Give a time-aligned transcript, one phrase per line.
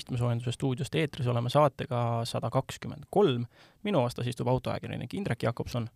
[0.00, 3.46] istmesoojenduse stuudiost eetris oleme saatega sada kakskümmend kolm.
[3.82, 5.88] minu vastas istub autoajakirjanik Indrek Jakobson.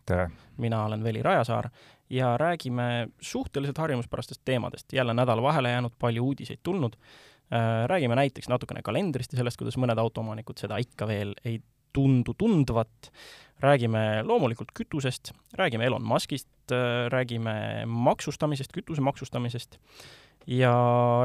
[0.56, 1.70] mina olen Veli Rajasaar
[2.10, 4.92] ja räägime suhteliselt harjumuspärastest teemadest.
[4.92, 6.92] jälle nädal vahele jäänud, palju uudiseid tulnud.
[7.52, 11.60] Äh, räägime näiteks natukene kalendrist ja sellest, kuidas mõned autoomanikud seda ikka veel ei
[11.92, 13.12] tundu tundvat.
[13.60, 19.78] räägime loomulikult kütusest, räägime Elon Muskist, äh, räägime maksustamisest, kütuse maksustamisest
[20.46, 20.74] ja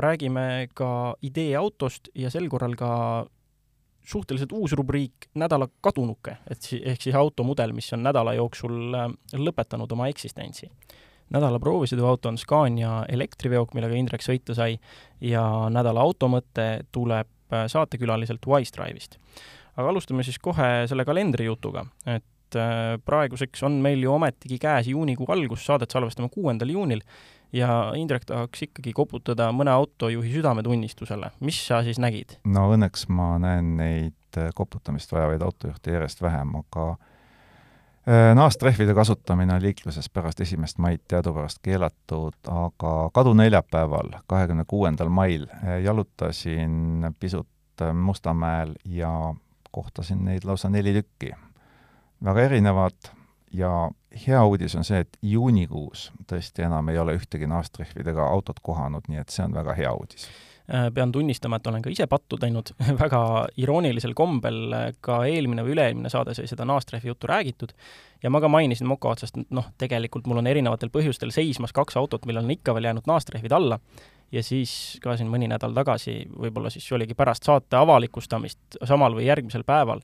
[0.02, 3.26] räägime ka ideeautost ja sel korral ka
[4.10, 9.12] suhteliselt uus rubriik Nädala kadunuke, et si-, ehk siis automudel, mis on nädala jooksul äh,
[9.38, 10.70] lõpetanud oma eksistentsi.
[11.30, 14.80] nädala proovisõiduauto on Scania elektriveok, millega Indrek sõita sai,
[15.22, 19.20] ja nädala automõte tuleb äh, saatekülaliselt Wise Drive'ist.
[19.76, 25.30] aga alustame siis kohe selle kalendrijutuga, et äh, praeguseks on meil ju ometigi käes juunikuu
[25.30, 27.04] algus, saadet salvestame kuuendal juunil
[27.54, 31.32] ja Indrek tahaks ikkagi koputada mõne autojuhi südametunnistusele.
[31.40, 32.38] mis sa siis nägid?
[32.44, 39.54] no õnneks ma näen neid äh, koputamist vajavaid autojuhte järjest vähem, aga äh, naastrehvide kasutamine
[39.54, 47.48] on liikluses pärast esimest maid teadupärast keelatud, aga kaduneljapäeval, kahekümne kuuendal mail äh, jalutasin pisut
[47.94, 49.34] Mustamäel ja
[49.72, 51.32] kohtasin neid lausa neli tükki.
[52.24, 53.19] väga erinevad,
[53.54, 53.90] ja
[54.28, 59.22] hea uudis on see, et juunikuus tõesti enam ei ole ühtegi naastrehvidega autot kohanud, nii
[59.22, 60.28] et see on väga hea uudis.
[60.70, 62.70] Äh, pean tunnistama, et olen ka ise pattu teinud
[63.04, 63.22] väga
[63.58, 67.74] iroonilisel kombel, ka eelmine või üle-eelmine saade sai seda naastrehvi juttu räägitud
[68.24, 71.98] ja ma ka mainisin moka otsast, et noh, tegelikult mul on erinevatel põhjustel seismas kaks
[71.98, 73.80] autot, millel on ikka veel jäänud naastrehvid alla.
[74.32, 79.26] Ja siis ka siin mõni nädal tagasi, võib-olla siis oligi pärast saate avalikustamist samal või
[79.26, 80.04] järgmisel päeval,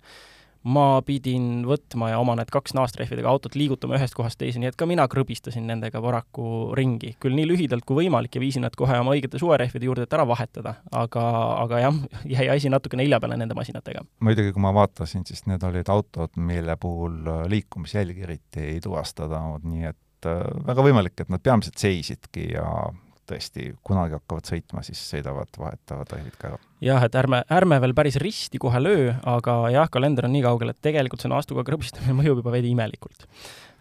[0.66, 4.78] ma pidin võtma ja oma need kaks naastrehvidega autot liigutama ühest kohast teise, nii et
[4.80, 7.16] ka mina krõbistasin nendega paraku ringi.
[7.22, 10.26] küll nii lühidalt kui võimalik ja viisin nad kohe oma õigete suverehvide juurde, et ära
[10.28, 10.76] vahetada.
[10.92, 11.26] aga,
[11.62, 12.02] aga jah,
[12.38, 14.06] jäi asi natukene hilja peale nende masinatega.
[14.26, 17.22] muidugi, kui ma vaatasin, siis need olid autod, mille puhul
[17.52, 22.66] liikumisjälgi eriti ei tuvastada, nii et äh, väga võimalik, et nad peamiselt seisidki ja
[23.30, 26.60] tõesti kunagi hakkavad sõitma, siis sõidavad, vahetavad rehvid ka ära.
[26.86, 30.74] jah, et ärme, ärme veel päris risti kohe löö, aga jah, kalender on nii kaugel,
[30.74, 33.28] et tegelikult see naastuga krõbistamine mõjub juba veidi imelikult.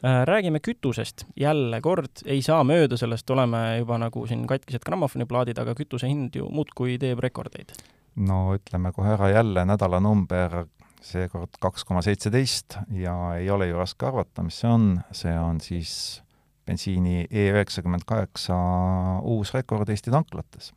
[0.05, 5.59] Äh, räägime kütusest, jälle kord ei saa mööda sellest, oleme juba nagu siin katkised grammofoniplaadid,
[5.63, 7.73] aga kütuse hind ju muudkui teeb rekordeid.
[8.15, 10.67] no ütleme kohe ära jälle nädalanumber,
[11.05, 15.61] seekord kaks koma seitseteist ja ei ole ju raske arvata, mis see on, see on
[15.61, 16.24] siis
[16.67, 18.57] bensiini E üheksakümmend kaheksa
[19.23, 20.73] uus rekord Eesti tanklates.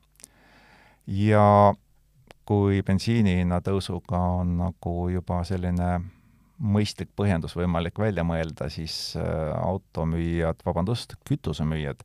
[1.08, 1.74] ja
[2.48, 5.98] kui bensiini hinna tõusuga on nagu juba selline
[6.58, 9.26] mõistlik põhjendus võimalik välja mõelda, siis äh,
[9.62, 12.02] automüüjad, vabandust, kütusemüüjad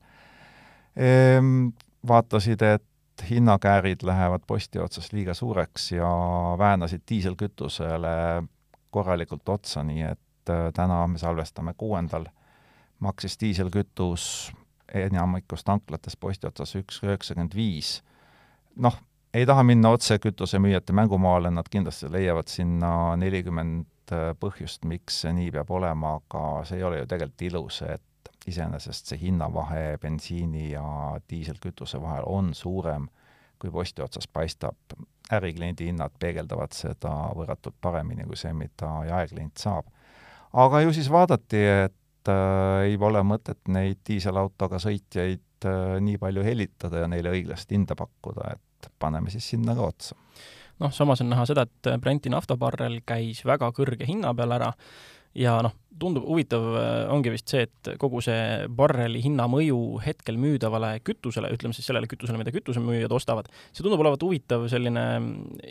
[0.97, 1.71] ehm,
[2.09, 6.11] vaatasid, et hinnakäärid lähevad posti otsas liiga suureks ja
[6.59, 8.43] väänasid diiselkütusele
[8.91, 12.29] korralikult otsa, nii et äh, täna me salvestame kuuendal
[13.03, 14.53] maksis diiselkütus
[14.95, 18.03] enamikus tanklates posti otsas üks üheksakümmend viis.
[18.77, 18.97] noh,
[19.35, 25.51] ei taha minna otse kütusemüüjate mängumaale, nad kindlasti leiavad sinna nelikümmend põhjust, miks see nii
[25.55, 30.85] peab olema, aga see ei ole ju tegelikult ilus, et iseenesest see hinnavahe bensiini ja
[31.31, 33.09] diiselkütuse vahel on suurem,
[33.59, 34.77] kui posti otsas paistab.
[35.33, 39.87] ärikliendi hinnad peegeldavad seda võrratult paremini kui see, mida jaeklient saab.
[40.53, 41.95] aga ju siis vaadati, et
[42.31, 47.97] äh, ei ole mõtet neid diiselautoga sõitjaid äh, nii palju helitada ja neile õiglast hinda
[47.99, 50.19] pakkuda, et paneme siis sinna ka otsa.
[50.83, 54.73] noh, samas on näha seda, et Brenti naftabarrel käis väga kõrge hinna peal ära
[55.35, 60.39] ja noh, tundub huvitav äh, ongi vist see, et kogu see barreli hinna mõju hetkel
[60.41, 65.07] müüdavale kütusele, ütleme siis sellele kütusele, mida kütusemüüjad ostavad, see tundub olevat huvitav selline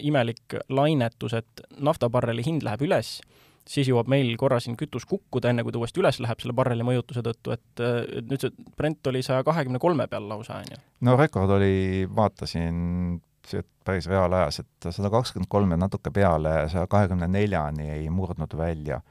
[0.01, 3.19] imelik lainetus, et naftabarreli hind läheb üles
[3.67, 6.85] siis jõuab meil korra siin kütus kukkuda, enne kui ta uuesti üles läheb selle barreli
[6.85, 10.79] mõjutuse tõttu, et, et nüüd see Brent oli saja kahekümne kolme peal lausa, on ju?
[11.07, 13.19] no rekord oli, vaatasin,
[13.85, 19.01] päris reaalajas, et sada kakskümmend kolm ja natuke peale saja kahekümne neljani ei murdnud välja.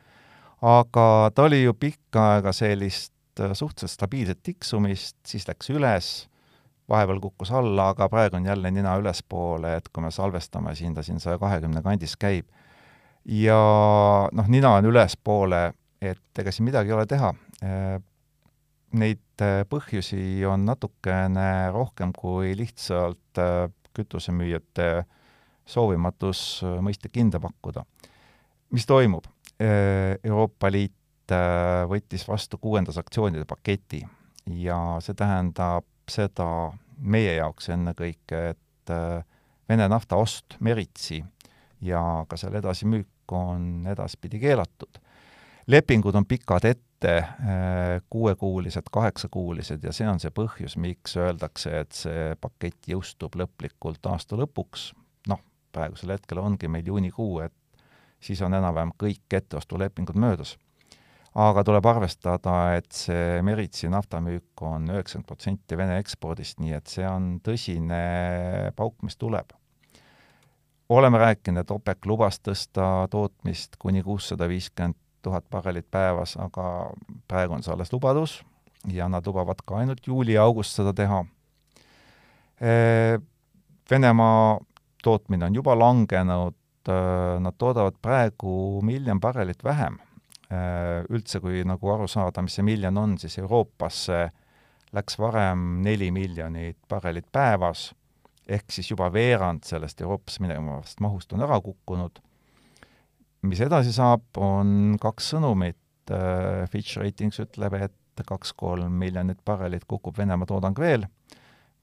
[0.62, 6.11] aga ta oli ju pikka aega sellist äh, suhteliselt stabiilset tiksumist, siis läks üles,
[6.91, 11.03] vahepeal kukkus alla, aga praegu on jälle nina ülespoole, et kui me salvestame siin, ta
[11.06, 12.50] siin saja kahekümne kandis käib
[13.25, 13.61] ja
[14.32, 15.64] noh, nina on ülespoole,
[16.00, 17.32] et ega siin midagi ei ole teha.
[18.90, 25.05] Neid äh, põhjusi on natukene rohkem kui lihtsalt äh, kütusemüüjate
[25.69, 27.84] soovimatus äh, mõistlik hinda pakkuda.
[28.70, 29.26] mis toimub?
[29.61, 31.32] Euroopa Liit
[31.87, 34.00] võttis vastu kuuenda sanktsioonide paketi
[34.56, 36.46] ja see tähendab seda
[36.96, 38.94] meie jaoks ennekõike, et
[39.70, 41.20] Vene nafta ost meritsi
[41.82, 45.00] ja ka selle edasimüük on edaspidi keelatud.
[45.67, 51.93] lepingud on pikad ette, äh, kuuekuulised, kaheksakuulised ja see on see põhjus, miks öeldakse, et
[51.93, 54.91] see pakett jõustub lõplikult aasta lõpuks,
[55.29, 55.41] noh,
[55.73, 57.55] praegusel hetkel ongi meil juunikuu, et
[58.21, 60.56] siis on enam-vähem kõik etteostulepingud möödas
[61.38, 67.06] aga tuleb arvestada, et see Meritsi naftamüük on üheksakümmend protsenti Vene ekspordist, nii et see
[67.06, 68.03] on tõsine
[68.77, 69.55] pauk, mis tuleb.
[70.91, 76.91] Oleme rääkinud, et OPEC lubas tõsta tootmist kuni kuussada viiskümmend tuhat barrelit päevas, aga
[77.29, 78.41] praegu on see alles lubadus
[78.89, 81.21] ja nad lubavad ka ainult juuli-august seda teha.
[83.91, 84.59] Venemaa
[85.05, 86.57] tootmine on juba langenud,
[86.89, 90.01] nad toodavad praegu miljon barrelit vähem
[90.51, 94.25] Äh, üldse, kui nagu aru saada, mis see miljon on, siis Euroopasse
[94.97, 97.93] läks varem neli miljonit barrelit päevas,
[98.49, 102.21] ehk siis juba veerand sellest Euroopasse minevast mahust on ära kukkunud.
[103.43, 107.97] mis edasi saab, on kaks sõnumit, äh, Fitch Ratings ütleb, et
[108.27, 111.07] kaks-kolm miljonit barrelit kukub Venemaa toodang veel,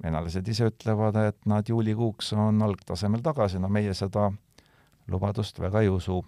[0.04, 4.30] venelased ise ütlevad, et nad juulikuuks on algtasemel tagasi, no meie seda
[5.08, 6.22] lubadust väga ei usu.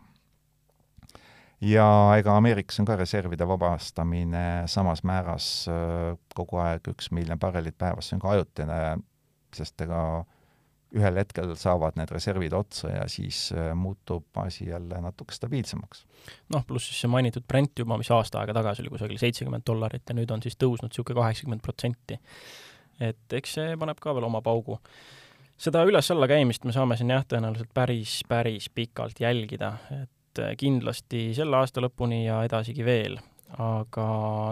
[1.62, 1.86] Ja
[2.16, 8.08] ega Ameerikas on ka reservide vabastamine samas määras äh, kogu aeg üks miljon barrelit päevas,
[8.08, 8.78] see on ka ajutine,
[9.56, 10.02] sest ega
[10.96, 16.06] ühel hetkel saavad need reservid otsa ja siis äh, muutub asi jälle natuke stabiilsemaks.
[16.56, 20.10] noh, pluss siis see mainitud Brent juba, mis aasta aega tagasi oli kusagil seitsekümmend dollarit
[20.10, 22.20] ja nüüd on siis tõusnud niisugune kaheksakümmend protsenti.
[23.00, 24.80] et eks see paneb ka veel oma paugu
[25.60, 31.60] seda üles-alla käimist me saame siin jah, tõenäoliselt päris, päris pikalt jälgida, et kindlasti selle
[31.60, 33.20] aasta lõpuni ja edasigi veel.
[33.58, 34.06] Aga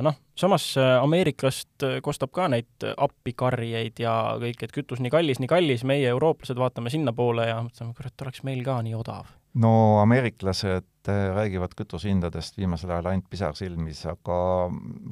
[0.05, 5.41] noh, samas äh, Ameerikast äh, kostab ka neid appikarjeid ja kõik, et kütus nii kallis,
[5.41, 9.29] nii kallis, meie, eurooplased, vaatame sinnapoole ja mõtleme, kurat, oleks meil ka nii odav.
[9.61, 14.39] no ameeriklased äh, räägivad kütusehindadest viimasel ajal ainult pisar silmis, aga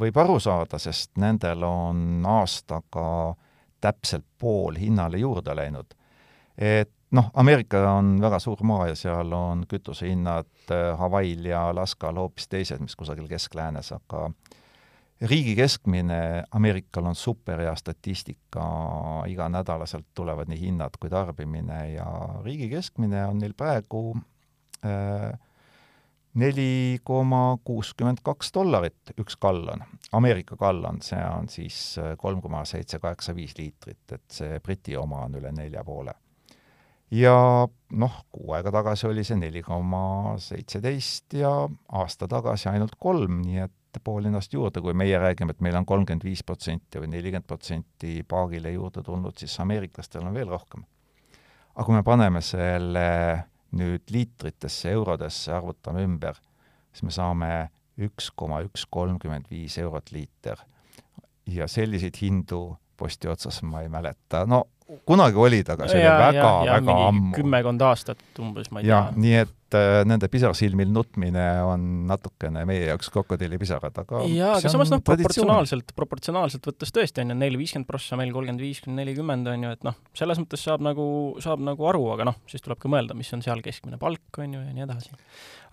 [0.01, 3.35] võib aru saada, sest nendel on aastaga
[3.81, 5.93] täpselt pool hinnale juurde läinud.
[6.57, 12.19] et noh, Ameerika on väga suur maa ja seal on kütusehinnad äh, Hawaii'l ja Alaskal
[12.19, 14.29] hoopis teised, mis kusagil keskläänes, aga
[15.21, 18.67] riigi keskmine, Ameerikal on superhea statistika,
[19.31, 22.07] iganädalaselt tulevad nii hinnad kui tarbimine ja
[22.43, 24.17] riigi keskmine on neil praegu
[24.85, 25.31] äh,
[26.35, 29.85] neli koma kuuskümmend kaks dollarit üks gallon.
[30.11, 34.97] Ameerika gallon, see on siis äh, kolm koma seitse kaheksa viis liitrit, et see Briti
[34.99, 36.19] oma on üle nelja poole
[37.15, 37.35] ja
[37.95, 41.51] noh, kuu aega tagasi oli see neli koma seitseteist ja
[41.99, 45.85] aasta tagasi ainult kolm, nii et pool ennast juurde, kui meie räägime, et meil on
[45.87, 50.83] kolmkümmend viis protsenti või nelikümmend protsenti paagile juurde tulnud, siis ameeriklastel on veel rohkem.
[51.75, 53.07] aga kui me paneme selle
[53.75, 56.39] nüüd liitritesse, eurodesse, arvutame ümber,
[56.91, 57.51] siis me saame
[57.95, 60.59] üks koma üks kolmkümmend viis eurot liiter.
[61.47, 66.37] ja selliseid hindu posti otsas ma ei mäleta, no kunagi olid, aga see ja, oli
[66.37, 67.35] väga-väga ammu.
[67.35, 69.21] kümmekond aastat umbes, ma ei ja, tea.
[69.23, 74.93] nii et äh, nende pisarsilmil nutmine on natukene meie jaoks krokodillipisarad, aga jaa, aga samas
[74.93, 79.49] noh, proportsionaalselt, proportsionaalselt võttes tõesti on ju, neil viiskümmend prossa, meil kolmkümmend viis kuni nelikümmend
[79.55, 81.07] on ju, et noh, selles mõttes saab nagu,
[81.41, 84.53] saab nagu aru, aga noh, siis tuleb ka mõelda, mis on seal keskmine palk, on
[84.53, 85.17] ju, ja nii edasi.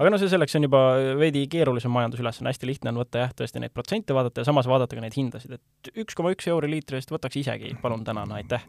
[0.01, 0.83] aga no see selleks on juba
[1.21, 4.97] veidi keerulisem majandusülesanne, hästi lihtne on võtta jah, tõesti neid protsente vaadata ja samas vaadata
[4.97, 8.65] ka neid hindasid, et üks koma üks euri liitri eest võtaks isegi, palun tänan, aitäh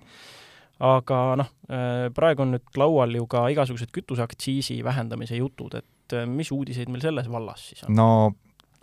[0.80, 6.25] aga noh, äh, praegu on nüüd laual ju ka igasugused kütuseaktsiisi vähendamise jutud, et äh,
[6.30, 7.96] mis uudiseid meil selles vallas siis on?
[7.98, 8.10] no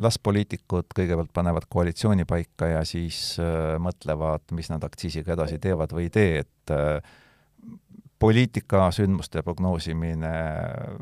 [0.01, 5.93] las poliitikud kõigepealt panevad koalitsiooni paika ja siis äh, mõtlevad, mis nad aktsiisiga edasi teevad
[5.97, 7.19] või ei tee, et äh,
[8.21, 10.31] poliitikasündmuste prognoosimine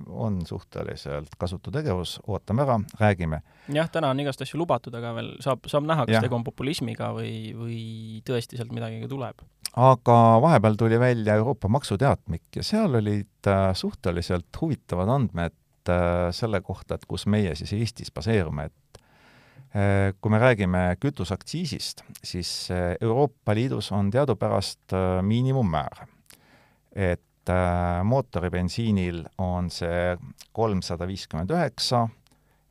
[0.06, 3.40] on suhteliselt kasutu tegevus, ootame ära, räägime.
[3.74, 7.10] jah, täna on igast asju lubatud, aga veel saab, saab näha, kas tegu on populismiga
[7.16, 7.78] või, või
[8.26, 9.42] tõesti sealt midagi ka tuleb.
[9.74, 16.60] aga vahepeal tuli välja Euroopa maksuteatmik ja seal olid äh, suhteliselt huvitavad andmed äh, selle
[16.62, 19.02] kohta, et kus meie siis Eestis baseerume, et
[19.74, 22.70] äh, kui me räägime kütuseaktsiisist, siis
[23.00, 24.94] Euroopa Liidus on teadupärast
[25.26, 26.06] miinimummäär
[26.92, 30.16] et äh, mootoribensiinil on see
[30.52, 32.06] kolmsada viiskümmend üheksa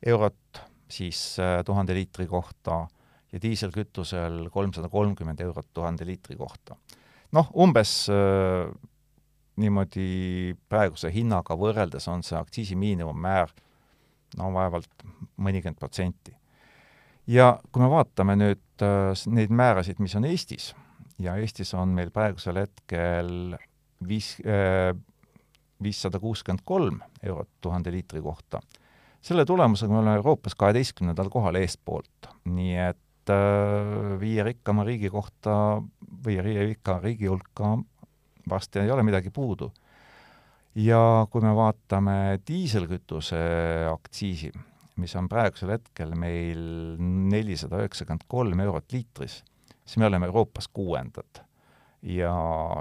[0.06, 2.86] eurot siis äh, tuhande liitri kohta
[3.32, 6.76] ja diiselkütusel kolmsada kolmkümmend eurot tuhande liitri kohta.
[7.32, 8.70] noh, umbes äh,
[9.58, 13.52] niimoodi praeguse hinnaga võrreldes on see aktsiisi miinimummäär
[14.38, 15.06] no vaevalt
[15.36, 16.34] mõnikümmend protsenti.
[17.26, 20.74] ja kui me vaatame nüüd äh, neid määrasid, mis on Eestis,
[21.18, 23.58] ja Eestis on meil praegusel hetkel
[24.06, 24.36] viis,
[25.82, 28.60] viissada kuuskümmend kolm eurot tuhande liitri kohta.
[29.20, 33.32] selle tulemusega me oleme Euroopas kaheteistkümnendal kohal eespoolt, nii et
[34.20, 35.82] viie rikkama riigi kohta
[36.24, 37.76] või viie rikka riigi hulka
[38.48, 39.72] varsti ei ole midagi puudu.
[40.74, 43.38] ja kui me vaatame diiselkütuse
[43.90, 44.52] aktsiisi,
[45.02, 46.60] mis on praegusel hetkel meil
[47.32, 49.40] nelisada üheksakümmend kolm eurot liitris,
[49.84, 51.42] siis me oleme Euroopas kuuendad.
[52.02, 52.32] Ja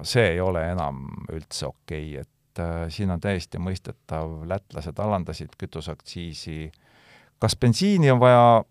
[0.04, 5.56] see ei ole enam üldse okei okay., et äh, siin on täiesti mõistetav, lätlased alandasid
[5.58, 6.72] kütuseaktsiisi,
[7.40, 8.64] kas bensiini on vaja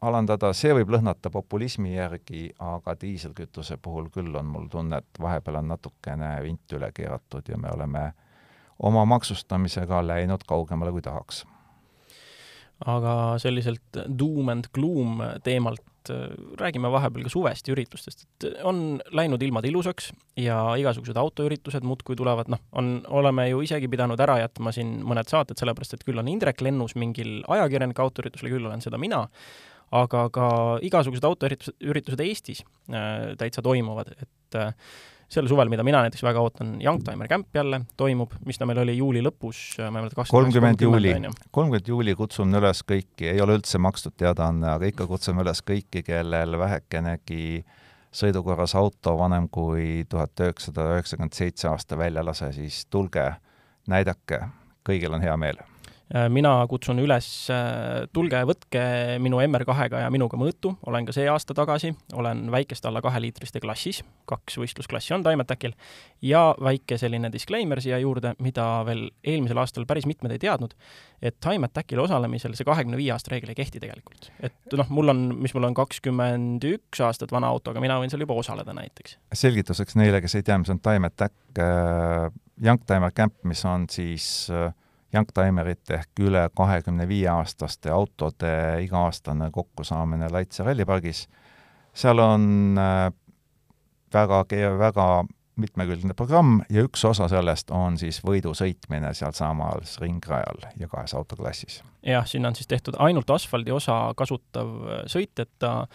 [0.00, 5.60] alandada, see võib lõhnata populismi järgi, aga diiselkütuse puhul küll on mul tunne, et vahepeal
[5.62, 8.04] on natukene vint üle keeratud ja me oleme
[8.78, 11.44] oma maksustamisega läinud kaugemale, kui tahaks
[12.86, 16.28] aga selliselt doom and gloom teemalt äh,
[16.60, 22.16] räägime vahepeal ka suvest ja üritustest, et on läinud ilmad ilusaks ja igasugused autoüritused muudkui
[22.18, 26.22] tulevad, noh, on, oleme ju isegi pidanud ära jätma siin mõned saated, sellepärast et küll
[26.22, 29.24] on Indrek lennus mingil ajakirjanike autoüritusel, küll olen seda mina,
[29.98, 30.48] aga ka
[30.84, 34.74] igasugused autoüritused, üritused Eestis äh, täitsa toimuvad, et äh,
[35.28, 38.96] sel suvel, mida mina näiteks väga ootan, Youngtimer Camp jälle toimub, mis ta meil oli
[38.96, 41.14] juuli lõpus, ma ei mäleta, kolmkümmend juuli,
[41.50, 46.02] kolmkümmend juuli kutsun üles kõiki, ei ole üldse makstud teadaanne, aga ikka kutsume üles kõiki,
[46.06, 47.64] kellel vähekenegi
[48.18, 53.30] sõidukorras auto vanem kui tuhat üheksasada üheksakümmend seitse aasta väljalase, siis tulge,
[53.88, 54.46] näidake,
[54.88, 55.60] kõigil on hea meel.
[55.60, 55.77] Äh,
[56.32, 58.82] mina kutsun üles, äh, tulge võtke
[59.20, 64.00] minu MR2-ga ja minuga mõõtu, olen ka see aasta tagasi, olen väikeste alla kaheliitriste klassis,
[64.28, 65.76] kaks võistlusklassi on Timetacil,
[66.24, 70.72] ja väike selline disclaimer siia juurde, mida veel eelmisel aastal päris mitmed ei teadnud,
[71.20, 74.32] et Timetacil osalemisel see kahekümne viie aasta reegel ei kehti tegelikult.
[74.40, 78.08] et noh, mul on, mis mul on kakskümmend üks aastat vana auto, aga mina võin
[78.08, 79.18] seal juba osaleda näiteks.
[79.44, 82.28] selgituseks neile, kes ei tea, mis on Timetac äh,,
[82.64, 84.72] Youngtimer Camp, mis on siis äh,
[85.14, 88.52] youngtimerite ehk üle kahekümne viie aastaste autode
[88.84, 91.28] iga-aastane kokkusaamine Laitse rallipargis.
[91.94, 93.12] seal on äh,
[94.14, 94.44] väga,
[94.78, 95.08] väga
[95.58, 101.82] mitmekülgne programm ja üks osa sellest on siis võidu sõitmine sealsamal ringrajal ja kahes autoklassis.
[102.02, 104.72] Jah, sinna on siis tehtud ainult asfaldi osa kasutav
[105.10, 105.86] sõit, et ta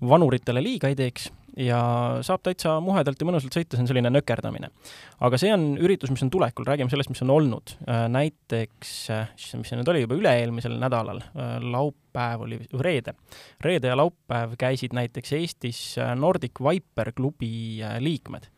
[0.00, 1.78] vanuritele liiga ei teeks ja
[2.24, 4.70] saab täitsa muhedalt ja mõnusalt sõita, see on selline nökerdamine.
[5.20, 7.74] aga see on üritus, mis on tulekul, räägime sellest, mis on olnud.
[7.84, 13.14] Äh, näiteks, äh, mis see nüüd oli, juba üle-eelmisel nädalal, äh, laupäev oli, reede.
[13.60, 15.82] reede ja laupäev käisid näiteks Eestis
[16.16, 18.48] Nordic Viper klubi liikmed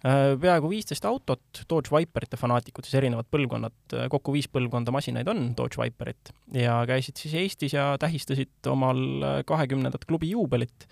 [0.00, 5.76] peaaegu viisteist autot, Dodge Viperite fanaatikud, siis erinevad põlvkonnad, kokku viis põlvkonda masinaid on Dodge
[5.76, 6.32] Viperit.
[6.56, 10.88] Ja käisid siis Eestis ja tähistasid omal kahekümnendat klubi juubelit.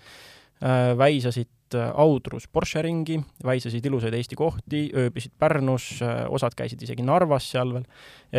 [0.59, 3.15] Äh, väisasid äh, Audrus Porsche ringi,
[3.47, 7.85] väisasid ilusaid Eesti kohti, ööbisid Pärnus, äh, osad käisid isegi Narvas seal veel,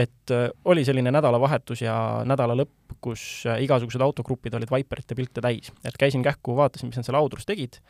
[0.05, 0.35] et
[0.69, 1.95] oli selline nädalavahetus ja
[2.29, 5.73] nädala lõpp, kus igasugused autogrupid olid Viperite pilte täis.
[5.81, 7.81] et käisin kähku, vaatasin, mis nad seal Audrus tegid,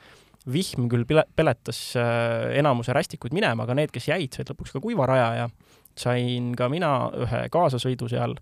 [0.49, 1.05] vihm küll
[1.37, 1.81] peletas
[2.57, 5.49] enamuse rästikuid minema, aga need, kes jäid, said lõpuks ka kuiva raja ja
[5.99, 8.39] sain ka mina ühe kaasasõidu seal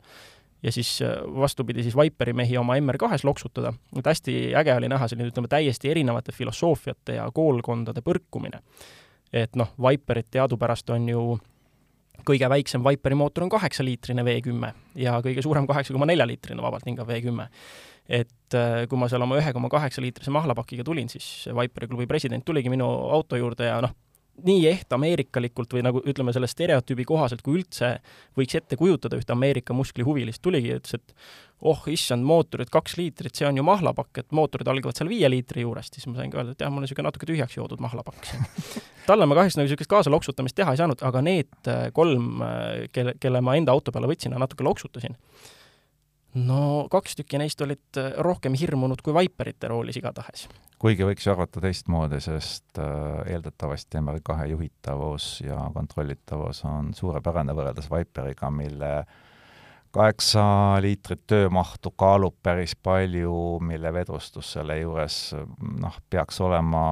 [0.62, 1.08] ja siis äh,
[1.40, 3.72] vastupidi, siis Viperi mehi oma MR2-s loksutada.
[3.98, 8.60] et hästi äge oli näha selline, ütleme, täiesti erinevate filosoofiate ja koolkondade põrkumine.
[9.32, 11.38] et noh, Viperit teadupärast on ju
[12.26, 16.86] kõige väiksem Viperi mootor on kaheksaliitrine V10 ja kõige suurem kaheksa koma nelja liitrine vabalt
[16.88, 17.48] hingav V10.
[18.08, 22.06] et äh, kui ma seal oma ühe koma kaheksa liitrise mahlapakiga tulin, siis Viperi klubi
[22.06, 23.94] president tuligi minu auto juurde ja noh,
[24.46, 27.96] nii eht ameerikalikult või nagu ütleme, selle stereotüübi kohaselt, kui üldse
[28.38, 31.14] võiks ette kujutada ühte Ameerika musklihuvilist, tuligi ja ütles, et
[31.68, 35.64] oh issand, mootorid kaks liitrit, see on ju mahlapakk, et mootorid algavad seal viie liitri
[35.64, 38.30] juurest, siis ma sain ka öelda, et jah, mul on niisugune natuke tühjaks joodud mahlapakk
[39.08, 42.42] talle ma kahjuks nagu niisugust kaasaloksutamist teha ei saanud, aga need kolm,
[42.94, 45.16] kelle, kelle ma enda auto peale võtsin ja natuke loksutasin,
[46.46, 50.46] no kaks tükki neist olid äh, rohkem hirmunud kui Viperite roolis igatahes.
[50.78, 57.90] Kuigi võiks ju arvata teistmoodi, sest äh, eeldatavasti MR2 juhitavus ja kontrollitavus on suurepärane võrreldes
[57.90, 58.92] Viperiga, mille
[59.94, 60.44] kaheksa
[60.84, 65.20] liitrit töömahtu kaalub päris palju, mille vedustus selle juures
[65.80, 66.84] noh, peaks olema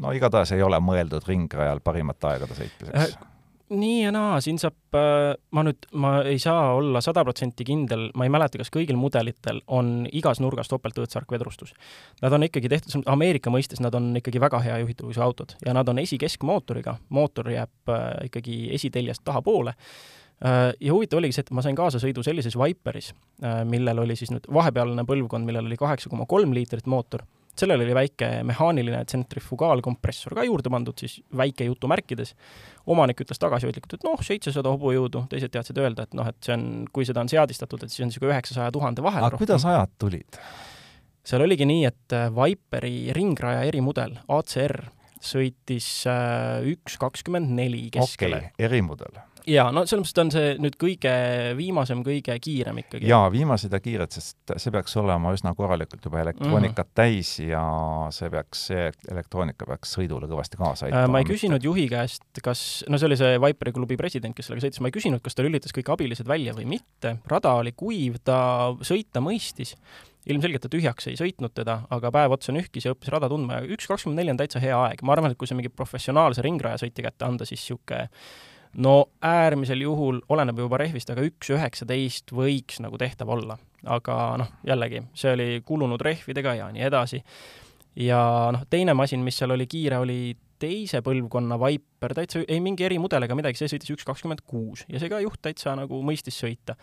[0.00, 3.29] no igatahes ei ole mõeldud ringrajal parimate aegade sõitmiseks äh,
[3.70, 8.08] nii ja naa, siin saab, äh, ma nüüd, ma ei saa olla sada protsenti kindel,
[8.18, 11.72] ma ei mäleta, kas kõigil mudelitel on igas nurgas topeltõõtsark vedrustus.
[12.22, 15.88] Nad on ikkagi tehtud, Ameerika mõistes nad on ikkagi väga hea juhitavuse autod ja nad
[15.88, 21.64] on esikeskmootoriga, mootor jääb äh, ikkagi esiteljest tahapoole äh, ja huvitav oligi see, et ma
[21.64, 23.14] sain kaasasõidu sellises Viperis,
[23.64, 27.24] millel oli siis nüüd vahepealne põlvkond, millel oli kaheksa koma kolm liitrit mootor
[27.58, 32.34] sellele oli väike mehaaniline tsentrifugaalkompressor ka juurde pandud, siis väike jutumärkides.
[32.86, 36.66] omanik ütles tagasihoidlikult, et noh, seitsesada hobujõudu, teised teadsid öelda, et noh, et see on,
[36.92, 39.26] kui seda on seadistatud, et siis on niisugune üheksasaja tuhande vahel.
[39.28, 40.40] aga kuidas ajad tulid?
[41.30, 44.88] seal oligi nii, et äh, Viperi ringraja erimudel, ACR,
[45.20, 48.54] sõitis äh, üks kakskümmend neli keskele okay,.
[48.66, 51.12] erimudel jaa, no selles mõttes ta on see nüüd kõige
[51.58, 53.08] viimasem, kõige kiirem ikkagi.
[53.10, 56.96] jaa, viimased ja kiired, sest see peaks olema üsna korralikult juba elektroonikat mm -hmm.
[57.02, 57.62] täis ja
[58.14, 61.14] see peaks, see elektroonika peaks sõidule kõvasti kaasa aitama.
[61.16, 64.66] ma ei küsinud juhi käest, kas, no see oli see Viperi klubi president, kes sellega
[64.66, 68.20] sõitis, ma ei küsinud, kas ta lülitas kõik abilised välja või mitte, rada oli kuiv,
[68.24, 69.76] ta sõita mõistis
[70.26, 73.72] ilmselgelt ta tühjaks ei sõitnud teda, aga päev otsa nühkis ja õppis rada tundma ja
[73.74, 75.02] üks kakskümmend neli on täitsa hea aeg.
[75.02, 78.08] ma arvan, et kui see mingi professionaalse ringrajasõitja kätte anda, siis niisugune
[78.78, 83.58] no äärmisel juhul, oleneb juba rehvist, aga üks üheksateist võiks nagu tehtav olla.
[83.80, 87.22] aga noh, jällegi, see oli kulunud rehvidega ja nii edasi.
[87.96, 88.20] ja
[88.52, 93.24] noh, teine masin, mis seal oli kiire, oli teise põlvkonna Viper, täitsa ei mingi erimudel
[93.24, 96.76] ega midagi, see sõitis üks kakskümmend kuus ja see ka juht täitsa nagu mõistis sõita.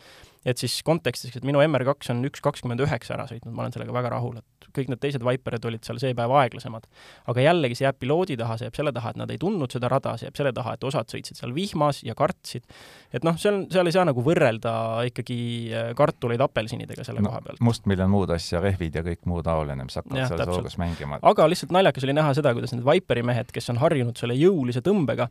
[0.46, 3.94] et siis kontekstis, et minu MR2 on üks kakskümmend üheksa ära sõitnud, ma olen sellega
[3.94, 6.88] väga rahul, et kõik need teised Viperid olid seal see päev aeglasemad.
[7.28, 9.90] aga jällegi, see jääb piloodi taha, see jääb selle taha, et nad ei tundnud seda
[9.92, 12.66] rada, see jääb selle taha, et osad sõitsid seal vihmas ja kartsid.
[13.14, 14.74] et noh, seal, seal ei saa nagu võrrelda
[15.10, 15.40] ikkagi
[15.72, 17.62] äh, kartuleid apelsinidega selle no, koha pealt.
[17.64, 21.22] mustmiljon muud asja, rehvid ja kõik muu taoline, mis hakkavad seal soogas mängima.
[21.22, 24.84] aga lihtsalt naljakas oli näha seda, kuidas need Viperi mehed, kes on harjunud selle jõulise
[24.86, 25.30] tõmbega,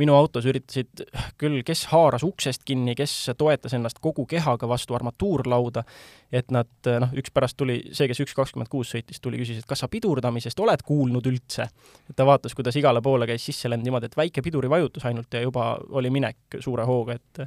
[0.00, 1.04] minu autos üritasid
[1.40, 5.84] küll, kes haaras uksest kinni, kes toetas ennast kogu kehaga vastu armatuurlauda,
[6.32, 9.68] et nad noh, üks pärast tuli, see, kes üks kakskümmend kuus sõitis, tuli, küsis, et
[9.68, 11.68] kas sa pidurdamisest oled kuulnud üldse?
[12.08, 15.42] et ta vaatas, kuidas igale poole käis sisse lend niimoodi, et väike pidurivajutus ainult ja
[15.44, 17.42] juba oli minek suure hooga, et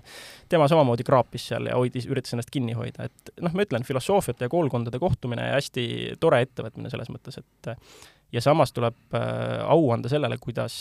[0.49, 4.47] tema samamoodi kraapis seal ja hoidis, üritas ennast kinni hoida, et noh, ma ütlen, filosoofiate
[4.47, 5.85] ja koolkondade kohtumine ja hästi
[6.21, 7.71] tore ettevõtmine selles mõttes, et
[8.31, 10.77] ja samas tuleb äh, au anda sellele, kuidas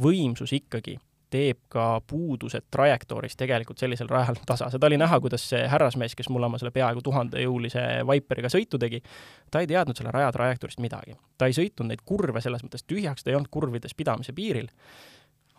[0.00, 0.98] võimsus ikkagi
[1.34, 4.70] teeb ka puudused trajektooris tegelikult sellisel rajal tasa.
[4.72, 9.02] seda oli näha, kuidas see härrasmees, kes mulle oma selle peaaegu tuhandejõulise Viperiga sõitu tegi,
[9.50, 11.18] ta ei teadnud selle raja trajektoorist midagi.
[11.38, 14.70] ta ei sõitnud neid kurve selles mõttes tühjaks, ta ei olnud kurvides pidamise piiril,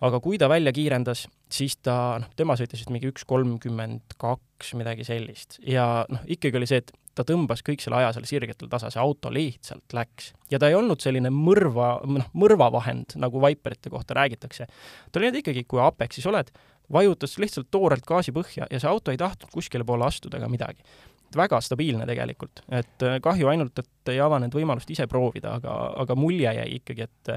[0.04, 4.74] aga kui ta välja kiirendas, siis ta, noh, tema sõitis vist mingi üks kolmkümmend kaks,
[4.80, 5.60] midagi sellist.
[5.64, 9.02] ja noh, ikkagi oli see, et ta tõmbas kõik selle aja seal sirgetel tasa, see
[9.02, 10.34] auto lihtsalt läks.
[10.52, 14.68] ja ta ei olnud selline mõrva, noh, mõrvavahend, nagu Viperite kohta räägitakse.
[14.68, 16.52] ta oli nüüd ikkagi, kui Apexis oled,
[16.92, 20.84] vajutas lihtsalt toorelt gaasi põhja ja see auto ei tahtnud kuskile poole astuda ega midagi.
[21.36, 26.16] väga stabiilne tegelikult, et äh, kahju ainult, et ei avanenud võimalust ise proovida, aga, aga
[26.16, 27.32] mulje jäi ikkagi, et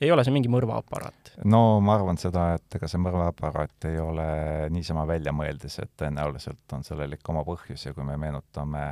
[0.00, 1.34] ei ole see mingi mõrvaaparaat?
[1.48, 4.28] no ma arvan seda, et ega see mõrvaaparaat ei ole
[4.74, 8.86] niisama väljamõeldis, et tõenäoliselt on sellel ikka oma põhjus ja kui me meenutame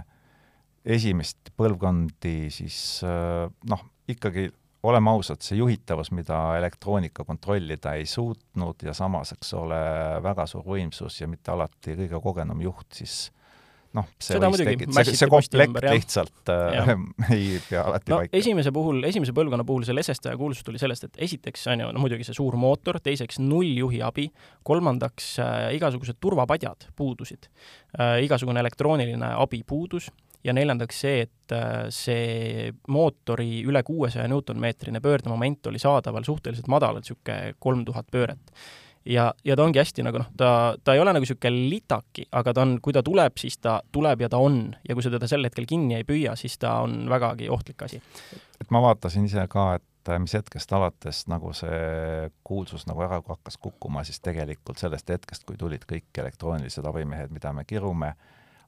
[0.84, 2.76] esimest põlvkondi, siis
[3.08, 4.50] äh, noh, ikkagi
[4.84, 9.78] oleme ausad, see juhitavus, mida elektroonika kontrollida ei suutnud ja samas, eks ole,
[10.24, 13.30] väga suur võimsus ja mitte alati kõige kogenum juht, siis
[13.94, 16.92] noh, see Seda võis tegi-, see, see komplekt ümber, lihtsalt äh,
[17.36, 18.36] ei pea alati no, paika.
[18.40, 22.02] esimese puhul, esimese põlvkonna puhul see lesestaja kuulsus tuli sellest, et esiteks on ju, no
[22.02, 24.28] muidugi see suur mootor, teiseks null juhiabi,
[24.66, 30.10] kolmandaks äh, igasugused turvapadjad puudusid äh,, igasugune elektrooniline abi puudus
[30.44, 37.06] ja neljandaks see, et äh, see mootori üle kuuesaja Newtonmeetrine pöördemoment oli saadaval suhteliselt madalalt,
[37.06, 38.52] niisugune kolm tuhat pööret.
[39.06, 40.50] Ja, ja ta ongi hästi nagu noh, ta,
[40.84, 44.24] ta ei ole nagu niisugune litaki, aga ta on, kui ta tuleb, siis ta tuleb
[44.24, 44.60] ja ta on.
[44.88, 48.00] ja kui sa teda sel hetkel kinni ei püüa, siis ta on vägagi ohtlik asi.
[48.60, 53.20] et ma vaatasin ise ka, et äh, mis hetkest alates nagu see kuulsus nagu ära
[53.26, 58.14] hakkas kukkuma, siis tegelikult sellest hetkest, kui tulid kõik elektroonilised abimehed, mida me kirume,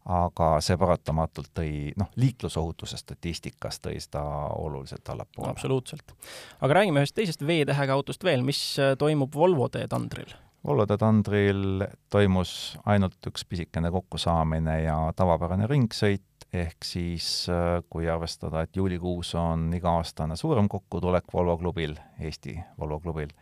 [0.06, 4.22] aga see paratamatult tõi, noh, liiklusohutuse statistikas tõi seda
[4.54, 5.50] oluliselt allapoole.
[5.50, 6.14] absoluutselt.
[6.60, 10.30] aga räägime ühest teisest V-tähega autost veel, mis äh, toimub Volvo tee tandril?
[10.66, 18.06] Volvo tee tandril toimus ainult üks pisikene kokkusaamine ja tavapärane ringsõit, ehk siis äh, kui
[18.10, 23.34] arvestada, et juulikuus on iga-aastane suurem kokkutulek Volvo klubil, Eesti Volvo klubil,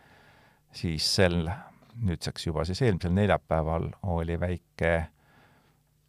[0.72, 1.42] siis sel
[1.94, 4.94] nüüdseks juba siis eelmisel neljapäeval oli väike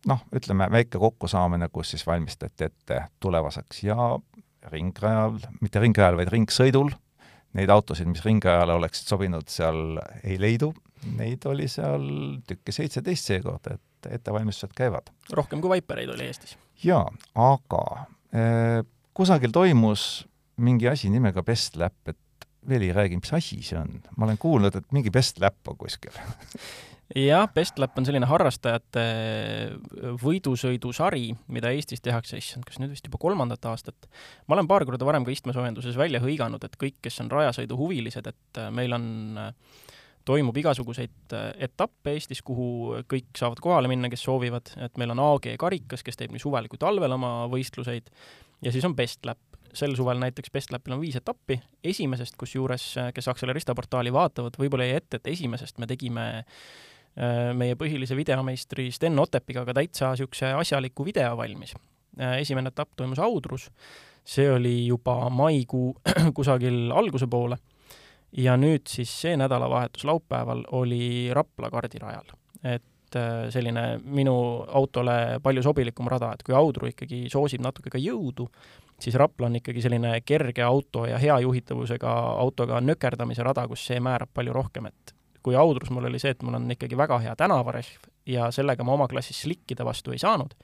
[0.10, 3.98] noh, ütleme väike kokkusaamine, kus siis valmistati ette tulevaseks ja
[4.72, 6.92] ringrajal, mitte ringrajal, vaid ringsõidul,
[7.56, 10.72] neid autosid, mis ringrajale oleksid sobinud, seal ei leidu,
[11.16, 12.06] neid oli seal
[12.48, 15.10] tükki seitseteist seekord, et ettevalmistused käivad.
[15.34, 16.58] rohkem kui Vipereid oli Eestis?
[16.84, 17.84] jaa, aga
[18.34, 18.82] eh,
[19.14, 20.26] kusagil toimus
[20.58, 22.18] mingi asi nimega Best Lap, et
[22.66, 24.02] Veli, räägi, mis asi see on?
[24.18, 26.16] ma olen kuulnud, et mingi Best Lap on kuskil
[27.14, 29.04] jah, Bestlap on selline harrastajate
[30.22, 34.08] võidusõidusari, mida Eestis tehakse, issand, kas nüüd vist juba kolmandat aastat.
[34.48, 38.62] ma olen paar korda varem ka istmesoojenduses välja hõiganud, et kõik, kes on rajasõiduhuvilised, et
[38.62, 39.52] äh, meil on äh,
[40.26, 45.22] toimub igasuguseid äh, etappe Eestis, kuhu kõik saavad kohale minna, kes soovivad, et meil on
[45.28, 48.10] AG Karikas, kes teeb nii suvel kui talvel oma võistluseid,
[48.66, 49.42] ja siis on Bestlap.
[49.76, 55.02] sel suvel näiteks Bestlapil on viis etappi, esimesest kusjuures, kes Accelerista portaali vaatavad, võib-olla jäi
[55.02, 56.46] ette, et esimesest me tegime äh,
[57.56, 61.72] meie põhilise videomeistri Sten Otepiga ka täitsa niisuguse asjaliku video valmis.
[62.20, 63.70] Äh, esimene etapp toimus Audrus,
[64.24, 65.90] see oli juba maikuu
[66.38, 67.58] kusagil alguse poole
[68.40, 72.32] ja nüüd siis see nädalavahetus laupäeval oli Rapla kardirajal.
[72.64, 74.36] et äh, selline minu
[74.68, 78.48] autole palju sobilikum rada, et kui Audru ikkagi soosib natuke ka jõudu,
[79.00, 84.00] siis Rapla on ikkagi selline kerge auto ja hea juhitavusega autoga nökerdamise rada, kus see
[84.00, 85.15] määrab palju rohkem, et
[85.46, 88.96] kui Audrus mul oli see, et mul on ikkagi väga hea tänavarehv ja sellega ma
[88.98, 90.56] oma klassis slikkide vastu ei saanud,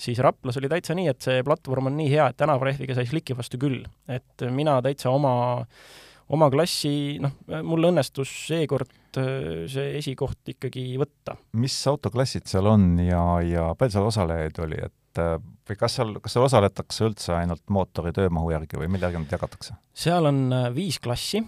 [0.00, 3.36] siis Raplas oli täitsa nii, et see platvorm on nii hea, et tänavarehviga sai slikki
[3.38, 3.82] vastu küll.
[4.08, 5.34] et mina täitsa oma
[6.30, 7.34] oma klassi, noh,
[7.66, 11.34] mul õnnestus seekord see esikoht ikkagi võtta.
[11.58, 15.36] mis autoklassid seal on ja, ja palju seal osalejaid oli, et äh,
[15.68, 19.34] või kas seal, kas seal osaletakse üldse ainult mootori töömahu järgi või mille järgi nad
[19.36, 19.76] jagatakse?
[20.04, 21.44] seal on äh, viis klassi,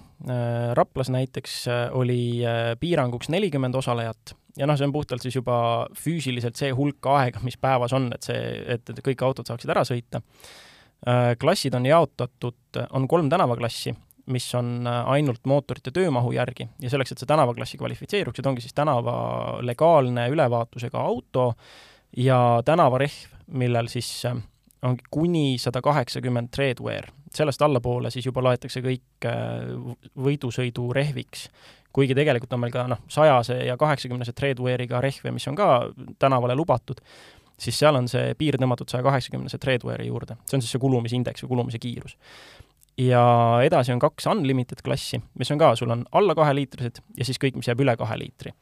[0.79, 1.65] Raplas näiteks
[1.99, 2.45] oli
[2.79, 5.57] piiranguks nelikümmend osalejat ja noh, see on puhtalt siis juba
[5.99, 8.39] füüsiliselt see hulk aega, mis päevas on, et see,
[8.77, 10.23] et kõik autod saaksid ära sõita.
[11.43, 13.97] klassid on jaotatud, on kolm tänavaklassi
[14.27, 18.65] mis on äh, ainult mootorite töömahu järgi ja selleks, et see tänavaklassi kvalifitseeruks, et ongi
[18.65, 21.53] siis tänava legaalne ülevaatusega auto
[22.17, 24.39] ja tänavarehv, millel siis äh,
[24.83, 27.11] ongi kuni sada kaheksakümmend treadwear.
[27.33, 29.69] sellest allapoole siis juba loetakse kõik äh,
[30.19, 31.49] võidusõidu rehviks.
[31.93, 36.55] kuigi tegelikult on meil ka noh, sajase ja kaheksakümnese treadweariga rehve, mis on ka tänavale
[36.57, 37.01] lubatud,
[37.59, 40.37] siis seal on see piir tõmmatud saja kaheksakümnese treadweari juurde.
[40.45, 42.17] see on siis see kulumisindeks või kulumise kiirus
[42.99, 43.25] ja
[43.65, 47.57] edasi on kaks unlimited klassi, mis on ka, sul on alla kaheliitrised ja siis kõik,
[47.57, 48.53] mis jääb üle kahe liitri.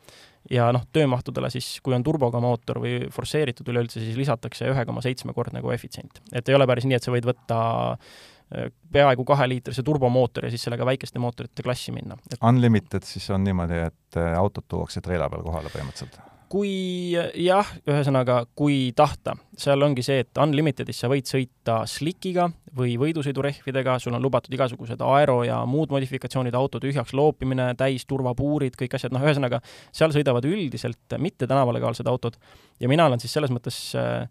[0.51, 5.03] Ja noh, töömahtudele siis, kui on turboga mootor või forsseeritud üleüldse, siis lisatakse ühe koma
[5.05, 6.23] seitsmekordne koefitsient.
[6.33, 7.61] et ei ole päris nii, et sa võid võtta
[7.93, 12.41] äh, peaaegu kaheliitrise turbomootori ja siis sellega väikeste mootorite klassi minna et....
[12.41, 16.21] Unlimited siis on niimoodi, et äh, autod tuuakse treila peal kohale põhimõtteliselt?
[16.51, 22.97] Kui jah, ühesõnaga, kui tahta, seal ongi see, et Unlimitedis sa võid sõita slikiga või
[22.99, 29.15] võidusõidurehvidega, sul on lubatud igasugused aero ja muud modifikatsioonid, auto tühjaks loopimine, täisturvapuurid, kõik asjad,
[29.15, 29.61] noh, ühesõnaga,
[29.95, 32.41] seal sõidavad üldiselt mitte tänavalegaalsed autod
[32.83, 34.27] ja mina olen siis selles mõttes äh,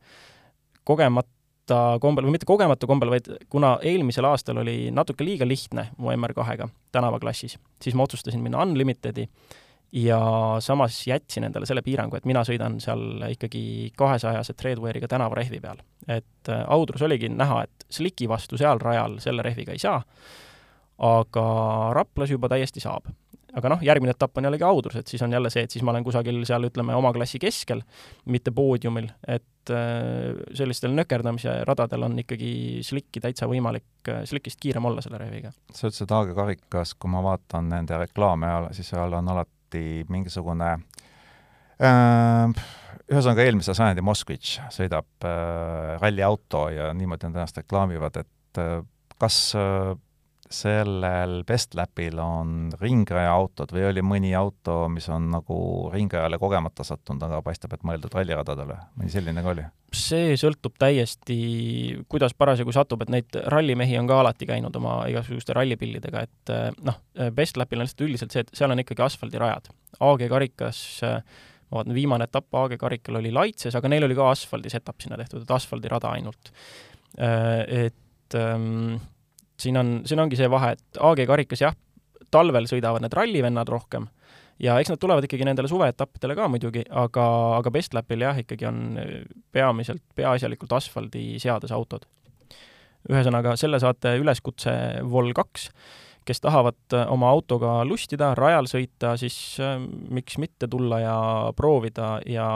[0.84, 6.12] kogemata kombel, või mitte kogemata kombel, vaid kuna eelmisel aastal oli natuke liiga lihtne mu
[6.18, 9.30] MR2-ga tänavaklassis, siis ma otsustasin minna Unlimitedi
[9.92, 15.82] ja samas jätsin endale selle piirangu, et mina sõidan seal ikkagi kahesajase treadweariga tänavarehvi peal.
[16.08, 20.02] et äh, Audrus oligi näha, et sliki vastu seal rajal selle rehviga ei saa,
[20.98, 21.48] aga
[21.94, 23.10] Raplas juba täiesti saab.
[23.54, 25.92] aga noh, järgmine etapp on jällegi Audrus, et siis on jälle see, et siis ma
[25.92, 27.82] olen kusagil seal, ütleme, oma klassi keskel,
[28.30, 34.86] mitte poodiumil, et äh, sellistel nökerdamise radadel on ikkagi slikki täitsa võimalik, äh, slikist kiirem
[34.86, 35.50] olla selle rehviga.
[35.74, 40.70] sa ütlesid Aage karikas, kui ma vaatan nende reklaame, siis seal on alati alati mingisugune
[41.80, 42.62] äh,
[43.10, 48.82] ühesõnaga, eelmise sajandi Moskvitš sõidab äh, ralliauto ja niimoodi nad ennast reklaamivad, et äh,
[49.20, 49.94] kas äh,
[50.50, 55.58] sellel Bestlapil on ringrajaautod või oli mõni auto, mis on nagu
[55.94, 59.68] ringrajale kogemata sattunud, aga paistab, et mõeldud ralliradadele, mõni selline ka oli?
[59.90, 61.36] see sõltub täiesti,
[62.14, 66.68] kuidas parasjagu satub, et neid rallimehi on ka alati käinud oma igasuguste rallipillidega, et eh,
[66.86, 67.00] noh,
[67.34, 69.72] Bestlapil on lihtsalt üldiselt see, et seal on ikkagi asfaldirajad.
[70.06, 70.84] AG karikas
[71.70, 75.18] ma vaatan, viimane etapp AG karikal oli Laitses, aga neil oli ka asfaldi setup sinna
[75.20, 76.52] tehtud, et asfaldirada ainult.
[77.18, 78.98] Eh, et ähm,
[79.60, 81.76] siin on, siin ongi see vahe, et AG karikas jah,
[82.32, 84.08] talvel sõidavad need rallivennad rohkem
[84.60, 87.26] ja eks nad tulevad ikkagi nendele suveetappidele ka muidugi, aga,
[87.60, 88.82] aga Bestlapil jah, ikkagi on
[89.56, 92.08] peamiselt, peaasjalikult asfaldiseades autod.
[93.10, 94.72] ühesõnaga, selle saate üleskutse
[95.08, 95.70] Vol kaks
[96.26, 99.78] kes tahavad äh, oma autoga lustida, rajal sõita, siis äh,
[100.14, 101.18] miks mitte tulla ja
[101.58, 102.48] proovida ja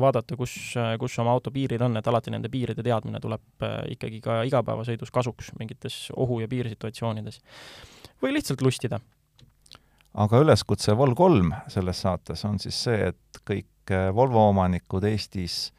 [0.00, 4.20] vaadata, kus, äh, kus oma auto piirid on, et alati nende piiride teadmine tuleb ikkagi
[4.24, 7.40] ka igapäevasõidus kasuks mingites ohu- ja piirsituatsioonides.
[8.22, 9.00] või lihtsalt lustida.
[10.14, 13.66] aga üleskutse Vol kolm selles saates on siis see, et kõik
[14.14, 15.72] Volvo omanikud Eestis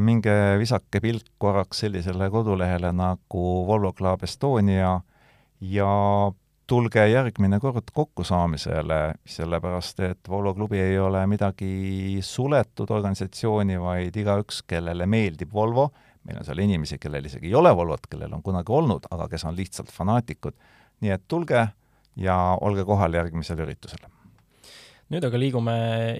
[0.00, 5.00] minge visake pilk korraks sellisele kodulehele nagu Volvo Club Estonia
[5.60, 5.90] ja
[6.70, 14.62] tulge järgmine kord kokkusaamisele, sellepärast et Volvo klubi ei ole midagi suletud organisatsiooni, vaid igaüks,
[14.70, 15.88] kellele meeldib Volvo,
[16.24, 19.44] meil on seal inimesi, kellel isegi ei ole Volvot, kellel on kunagi olnud, aga kes
[19.50, 20.54] on lihtsalt fanaatikud,
[21.02, 21.66] nii et tulge
[22.20, 24.06] ja olge kohal järgmisel üritusel.
[25.10, 25.72] nüüd aga liigume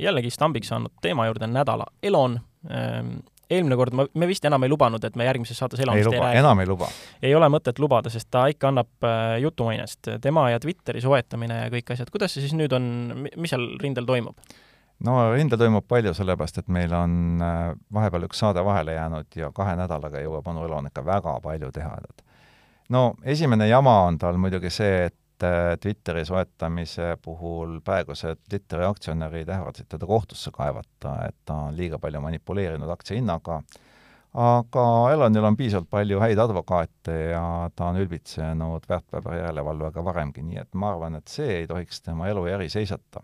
[0.03, 3.21] jällegi stambiks saanud teema juurde, nädala Elon ehm,
[3.51, 6.17] eelmine kord ma, me vist enam ei lubanud, et me järgmises saates Elonist ei, luba,
[6.17, 6.41] ei räägi.
[6.45, 6.89] enam ei luba.
[7.23, 10.15] ei ole mõtet lubada, sest ta ikka annab äh, jutumainest.
[10.23, 12.91] tema ja Twitteri soetamine ja kõik asjad, kuidas see siis nüüd on,
[13.37, 14.39] mis seal rindel toimub?
[15.07, 17.63] no rindel toimub palju, sellepärast et meil on äh,
[17.95, 21.97] vahepeal üks saade vahele jäänud ja kahe nädalaga jõuab onu Elon ikka väga palju teha.
[22.89, 25.17] no esimene jama on tal muidugi see, et
[25.81, 32.21] Twitteri soetamise puhul praegused Twitteri aktsionärid ähvardasid teda kohtusse kaevata, et ta on liiga palju
[32.21, 33.61] manipuleerinud aktsia hinnaga,
[34.35, 37.45] aga Elonil on piisavalt palju häid advokaate ja
[37.77, 42.29] ta on ülbitsenud väärtpaberi järelevalvega varemgi, nii et ma arvan, et see ei tohiks tema
[42.31, 43.23] elu ja äri seisata.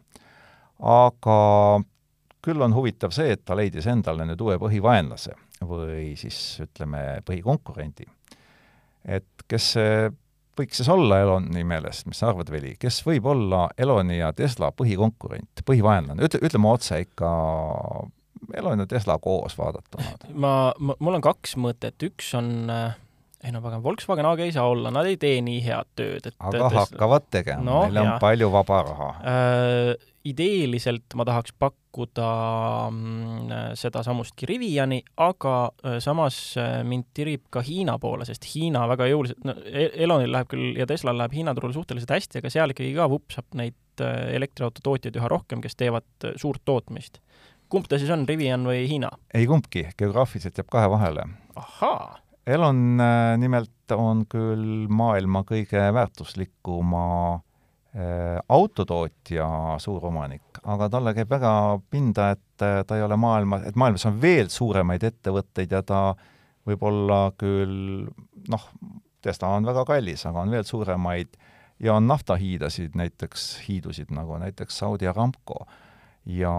[0.78, 1.38] aga
[2.46, 5.34] küll on huvitav see, et ta leidis endale nüüd uue põhivaenlase
[5.66, 8.06] või siis ütleme, põhikonkurendi.
[9.04, 10.10] et kes see
[10.60, 14.72] võiks siis olla Eloni meelest, mis sa arvad, Veli, kes võib olla Eloni ja Tesla
[14.76, 17.30] põhikonkurent, põhivaenlane, ütle, ütleme otse ikka
[18.56, 20.12] Elon ja Tesla koos vaadatuna.
[20.34, 22.96] ma, ma, mul on kaks mõtet, üks on äh,
[23.44, 26.34] ei no pagan, Volkswagen AG ei saa olla, nad ei tee nii head tööd, et
[26.38, 26.84] aga Tesla...
[26.84, 28.20] hakkavad tegema no,, neil on jah.
[28.22, 30.12] palju vaba raha äh,.
[30.26, 31.52] Ideeliselt ma tahaks
[31.96, 38.86] pakkuda mm, sedasamustki Riviani, aga äh, samas äh, mind tirib ka Hiina poole, sest Hiina
[38.88, 42.50] väga jõuliselt, no e-, Elonil läheb küll ja Teslal läheb Hiina turul suhteliselt hästi, aga
[42.52, 47.20] seal ikkagi ka vupsab neid äh, elektriauto tootjaid üha rohkem, kes teevad suurt tootmist.
[47.68, 49.10] kumb ta siis on, Rivian või Hiina?
[49.34, 51.26] ei kumbki, geograafiliselt jääb kahe vahele.
[51.56, 53.00] ahaa Elon
[53.42, 57.40] nimelt on küll maailma kõige väärtuslikuma
[58.48, 59.46] autotootja
[59.80, 61.52] suuromanik, aga talle käib väga
[61.90, 66.00] pinda, et äh, ta ei ole maailma, et maailmas on veel suuremaid ettevõtteid ja ta
[66.66, 68.04] võib olla küll
[68.52, 68.66] noh,
[69.24, 71.38] Tesla on väga kallis, aga on veel suuremaid
[71.80, 75.66] ja on naftahiidasid näiteks, hiidusid nagu näiteks Saudi Aramco.
[76.26, 76.52] ja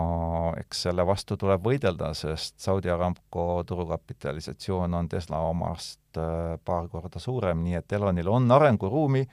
[0.58, 7.20] eks selle vastu tuleb võidelda, sest Saudi Aramco turukapitalisatsioon on Tesla omast äh, paar korda
[7.20, 9.26] suurem, nii et Elonil on arenguruumi,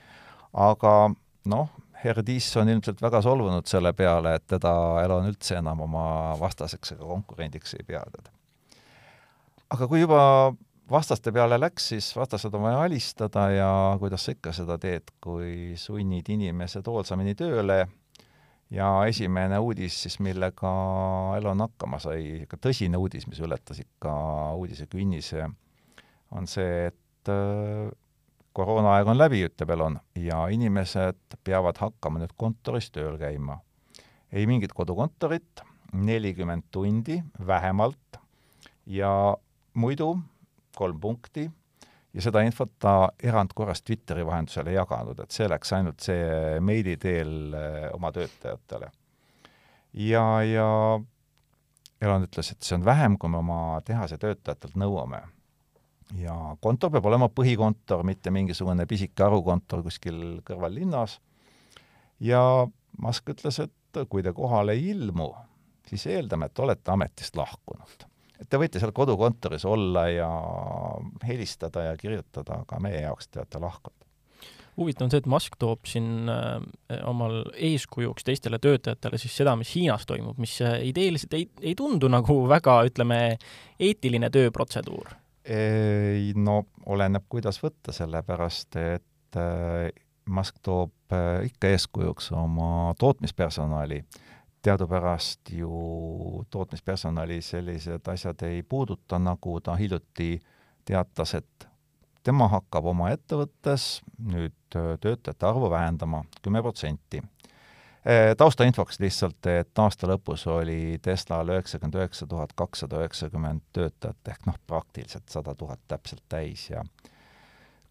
[0.53, 0.93] aga
[1.45, 1.69] noh,
[2.03, 4.71] Herdis on ilmselt väga solvunud selle peale, et teda
[5.03, 6.05] Elon üldse enam oma
[6.39, 8.33] vastaseks ega konkurendiks ei pea teda.
[9.73, 10.21] aga kui juba
[10.91, 15.73] vastaste peale läks, siis vastased on vaja alistada ja kuidas sa ikka seda teed, kui
[15.79, 17.85] sunnid inimesed hoolsamini tööle
[18.73, 20.71] ja esimene uudis siis, millega
[21.37, 24.13] Elon hakkama sai, ikka tõsine uudis, mis ületas ikka
[24.59, 25.49] uudise künnise,
[26.35, 27.33] on see, et
[28.55, 33.59] koroonaaeg on läbi, ütleb Elon, ja inimesed peavad hakkama nüüd kontoris tööl käima.
[34.31, 35.61] ei mingit kodukontorit,
[35.93, 38.17] nelikümmend tundi vähemalt
[38.85, 39.37] ja
[39.73, 40.17] muidu
[40.75, 41.45] kolm punkti
[42.13, 46.97] ja seda infot ta erandkorras Twitteri vahendusel ei jaganud, et see läks ainult see meili
[46.97, 48.91] teel eh, oma töötajatele.
[49.93, 50.69] ja, ja
[52.01, 55.25] Elon ütles, et see on vähem, kui me oma tehase töötajatelt nõuame
[56.13, 61.19] ja kontor peab olema põhikontor, mitte mingisugune pisike harukontor kuskil kõrvallinnas.
[62.19, 62.67] ja
[63.01, 65.33] Musk ütles, et kui te kohale ei ilmu,
[65.87, 68.07] siis eeldame, et olete ametist lahkunud.
[68.39, 70.29] et te võite seal kodukontoris olla ja
[71.27, 74.05] helistada ja kirjutada, aga meie jaoks te olete lahkunud
[74.77, 76.59] huvitav on see, et Musk toob siin äh,
[77.07, 82.09] omal eeskujuks teistele töötajatele siis seda, mis Hiinas toimub, mis äh, ideeliselt ei, ei tundu
[82.11, 83.37] nagu väga, ütleme,
[83.79, 85.15] eetiline tööprotseduur
[86.35, 89.91] no oleneb, kuidas võtta, sellepärast et äh,
[90.25, 94.03] Musk toob äh, ikka eeskujuks oma tootmispersonali.
[94.65, 100.39] teadupärast ju tootmispersonali sellised asjad ei puuduta, nagu ta hiljuti
[100.85, 101.67] teatas, et
[102.23, 107.21] tema hakkab oma ettevõttes nüüd äh, töötajate arvu vähendama kümme protsenti
[108.37, 114.59] taustainfoks lihtsalt, et aasta lõpus oli Teslal üheksakümmend üheksa tuhat kakssada üheksakümmend töötajat ehk noh,
[114.67, 116.83] praktiliselt sada tuhat täpselt täis ja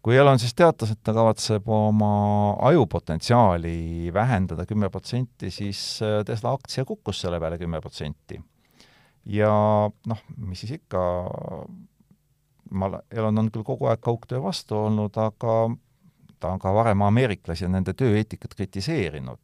[0.05, 2.09] kui Elon siis teatas, et ta kavatseb oma
[2.69, 8.37] ajupotentsiaali vähendada kümme protsenti, siis eh, Tesla aktsia kukkus selle peale kümme protsenti.
[9.25, 9.49] ja
[10.05, 11.01] noh, mis siis ikka,
[12.71, 15.57] ma, Elon on küll kogu aeg kaugtöö vastu olnud, aga
[16.39, 19.41] ta on ka varem ameeriklasi ja nende tööeetikat kritiseerinud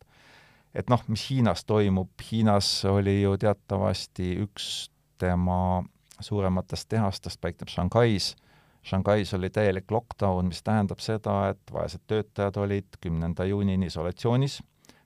[0.76, 4.90] et noh, mis Hiinas toimub, Hiinas oli ju teatavasti üks
[5.22, 5.84] tema
[6.20, 8.36] suurematest tehastest paikneb Shanghais.
[8.84, 14.62] Shanghais oli täielik lockdown, mis tähendab seda, et vaesed töötajad olid kümnenda juunini isolatsioonis,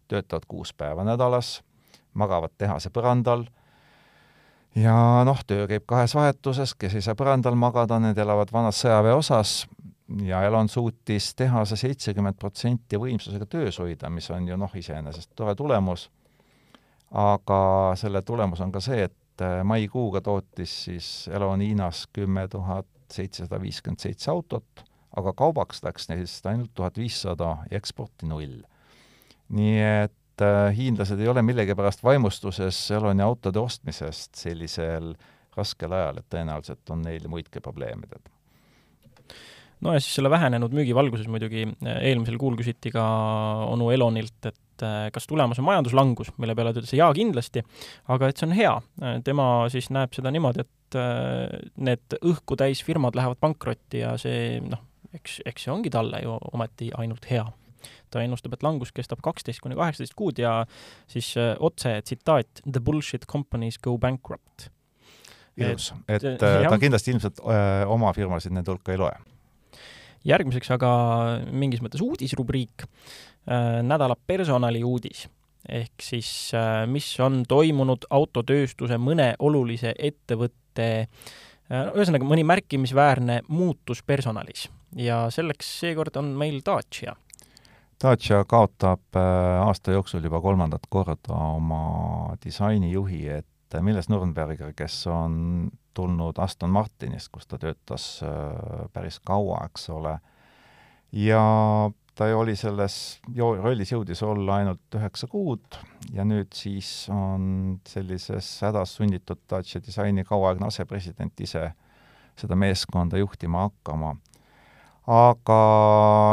[0.08, 1.60] töötavad kuus päeva nädalas,
[2.13, 3.47] magavad tehase põrandal.
[4.75, 9.65] Ja noh, töö käib kahes vahetuses, kes ei saa põrandal magada, need elavad vanas sõjaväeosas
[10.26, 15.56] ja Elon suutis tehase seitsekümmend protsenti võimsusega töös hoida, mis on ju noh, iseenesest tore
[15.58, 16.10] tulemus,
[17.12, 17.60] aga
[17.98, 24.02] selle tulemus on ka see, et maikuuga tootis siis Elon Hiinas kümme tuhat seitsesada viiskümmend
[24.02, 24.86] seitse autot,
[25.18, 28.62] aga kaubaks läks neist ainult tuhat viissada ja eksporti null.
[29.50, 35.13] nii et äh, hiinlased ei ole millegipärast vaimustuses Eloni autode ostmisest sellisel
[35.56, 38.35] raskel ajal, et tõenäoliselt on neil muidki probleeme, tead
[39.86, 43.04] no ja siis selle vähenenud müügi valguses muidugi äh, eelmisel kuul küsiti ka
[43.69, 47.63] onu Elonilt, et äh, kas tulemas on majanduslangus, mille peale ta ütles jaa, kindlasti,
[48.13, 48.74] aga et see on hea.
[49.28, 54.58] tema siis näeb seda niimoodi, et äh, need õhku täis firmad lähevad pankrotti ja see
[54.65, 54.82] noh,
[55.15, 57.45] eks, eks see ongi talle ju ometi ainult hea.
[58.10, 60.63] ta ennustab, et langus kestab kaksteist kuni kaheksateist kuud ja
[61.12, 64.69] siis otse tsitaat The bullshit companies go bankrupt.
[65.58, 66.69] ilus, et, et jah.
[66.69, 69.35] ta kindlasti ilmselt öö, oma firmasid nende hulka ei loe.
[70.26, 70.92] Järgmiseks aga
[71.52, 72.88] mingis mõttes uudisrubriik,
[73.86, 75.28] nädala personaliuudis
[75.70, 76.30] ehk siis
[76.90, 80.82] mis on toimunud autotööstuse mõne olulise ettevõtte et
[81.74, 87.16] äh, ühesõnaga, mõni märkimisväärne muutus personalis ja selleks seekord on meil Dacia.
[88.02, 93.48] Dacia kaotab äh, aasta jooksul juba kolmandat korda oma disainijuhi, et
[93.82, 100.17] Milles Nürnberger, kes on tulnud Aston Martinist, kus ta töötas äh, päris kaua, eks ole,
[101.15, 101.43] ja
[102.15, 105.80] ta oli selles rollis jõudis olla ainult üheksa kuud
[106.15, 111.67] ja nüüd siis on sellises hädas sunnitud Dacia disaini kauaaegne asepresident ise
[112.39, 114.15] seda meeskonda juhtima hakkama.
[115.08, 115.60] aga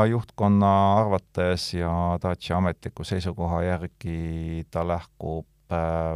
[0.08, 5.51] juhtkonna arvates ja Dacia ametliku seisukoha järgi ta lähkub äh,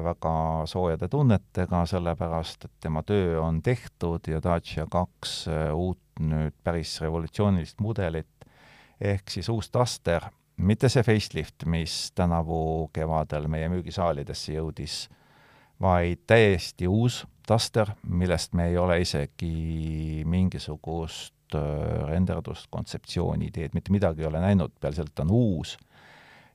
[0.04, 0.36] väga
[0.68, 6.94] soojade tunnetega, sellepärast et tema töö on tehtud ja Dacia kaks äh, uut nüüd päris
[7.04, 8.28] revolutsioonilist mudelit
[9.00, 15.06] ehk siis uus Duster, mitte see facelift, mis tänavu kevadel meie müügisaalidesse jõudis,
[15.80, 23.92] vaid täiesti uus Duster, millest me ei ole isegi mingisugust äh, renderdust, kontseptsiooni, ideed, mitte
[23.94, 25.76] midagi ei ole näinud, peale selle, et ta on uus.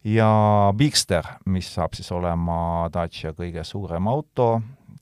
[0.04, 0.30] Ja
[0.78, 4.54] Bigster, mis saab siis olema Dacia kõige suurem auto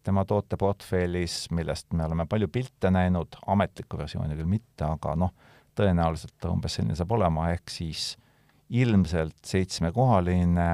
[0.03, 5.33] tema tooteportfellis, millest me oleme palju pilte näinud, ametlikku versiooni küll mitte, aga noh,
[5.77, 8.13] tõenäoliselt umbes selline saab olema, ehk siis
[8.69, 10.71] ilmselt seitsmekohaline,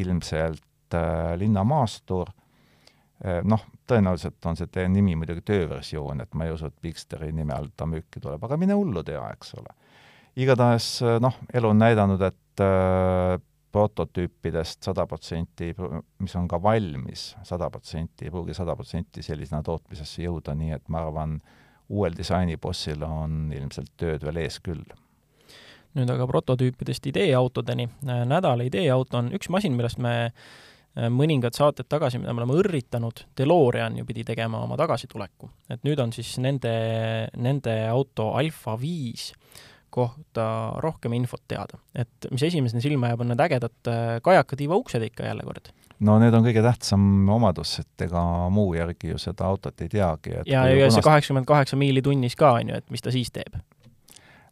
[0.00, 6.54] ilmselt äh, linnamaastur äh,, noh, tõenäoliselt on see teie nimi muidugi tööversioon, et ma ei
[6.54, 9.74] usu, et Bigsteri nime all ta müüki tuleb, aga mine hullu tea, eks ole.
[10.36, 13.36] igatahes äh, noh, elu on näidanud, et äh,
[13.74, 15.72] prototüüpidest sada protsenti,
[16.22, 20.92] mis on ka valmis, sada protsenti, ei pruugi sada protsenti sellisena tootmisesse jõuda, nii et
[20.94, 21.40] ma arvan,
[21.90, 24.84] uuel disainibossil on ilmselt tööd veel ees küll.
[25.94, 27.88] nüüd aga prototüüpidest ideeautodeni.
[28.02, 30.64] nädala ideeauto on üks masin, millest me äh,
[30.94, 35.50] mõningad saated tagasi, mida me oleme õrritanud, DeLorean ju pidi tegema oma tagasituleku.
[35.70, 39.32] et nüüd on siis nende, nende auto Alfa viis
[39.94, 40.46] kohta
[40.82, 41.78] rohkem infot teada.
[41.94, 45.70] et mis esimesena silma jääb, on need ägedad äh, kajakatiiva uksed ikka jälle kord
[46.04, 50.40] no need on kõige tähtsam omadus, et ega muu järgi ju seda autot ei teagi.
[50.50, 53.60] ja, ja see kaheksakümmend kaheksa miili tunnis ka, on ju, et mis ta siis teeb?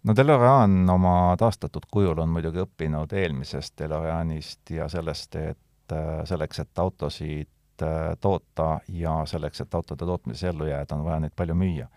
[0.03, 6.63] no DeLorean oma taastatud kujul on muidugi õppinud eelmisest DeLoreanist ja sellest, et äh, selleks,
[6.65, 11.59] et autosid äh, toota ja selleks, et autode tootmises ellu jääda, on vaja neid palju
[11.59, 11.91] müüa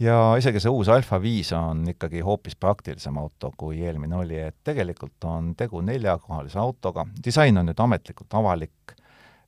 [0.00, 4.56] ja isegi see uus Alfa viis on ikkagi hoopis praktilisem auto, kui eelmine oli, et
[4.64, 8.94] tegelikult on tegu neljakohalise autoga, disain on nüüd ametlikult avalik,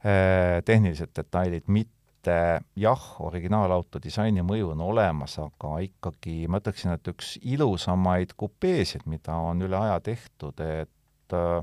[0.04, 2.36] eh, tehnilised detailid mitte,
[2.78, 9.38] jah, originaalauto disaini mõju on olemas, aga ikkagi ma ütleksin, et üks ilusamaid kupeesid, mida
[9.40, 11.60] on üle aja tehtud, et äh,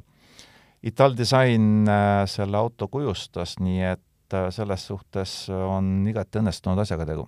[0.79, 7.27] Italdisain äh, selle auto kujustas, nii et äh, selles suhtes on igati õnnestunud asjaga tegu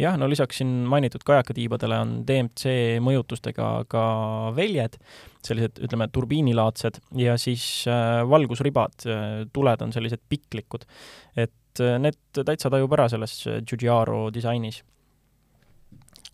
[0.00, 2.74] jah, no lisaks siin mainitud kajakatiibadele on DMC
[3.04, 4.04] mõjutustega ka
[4.56, 4.98] väljed,
[5.46, 10.86] sellised, ütleme, turbiinilaadsed ja siis äh, valgusribad äh,, tuled on sellised piklikud.
[11.36, 13.36] et äh, need täitsa tajub ära selles
[13.66, 14.82] Giugiaro disainis.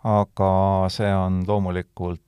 [0.04, 0.52] aga
[0.92, 2.22] see on loomulikult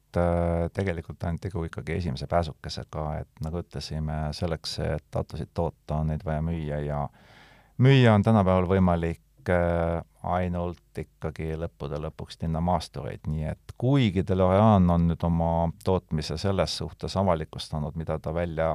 [0.75, 6.25] tegelikult ainult tegu ikkagi esimese pääsukesega, et nagu ütlesime, selleks, et autosid toota, on neid
[6.25, 7.03] vaja müüa ja
[7.85, 9.21] müüa on tänapäeval võimalik
[10.29, 17.17] ainult ikkagi lõppude lõpuks linnamaastureid, nii et kuigi DeLorean on nüüd oma tootmise selles suhtes
[17.17, 18.75] avalikustanud, mida ta välja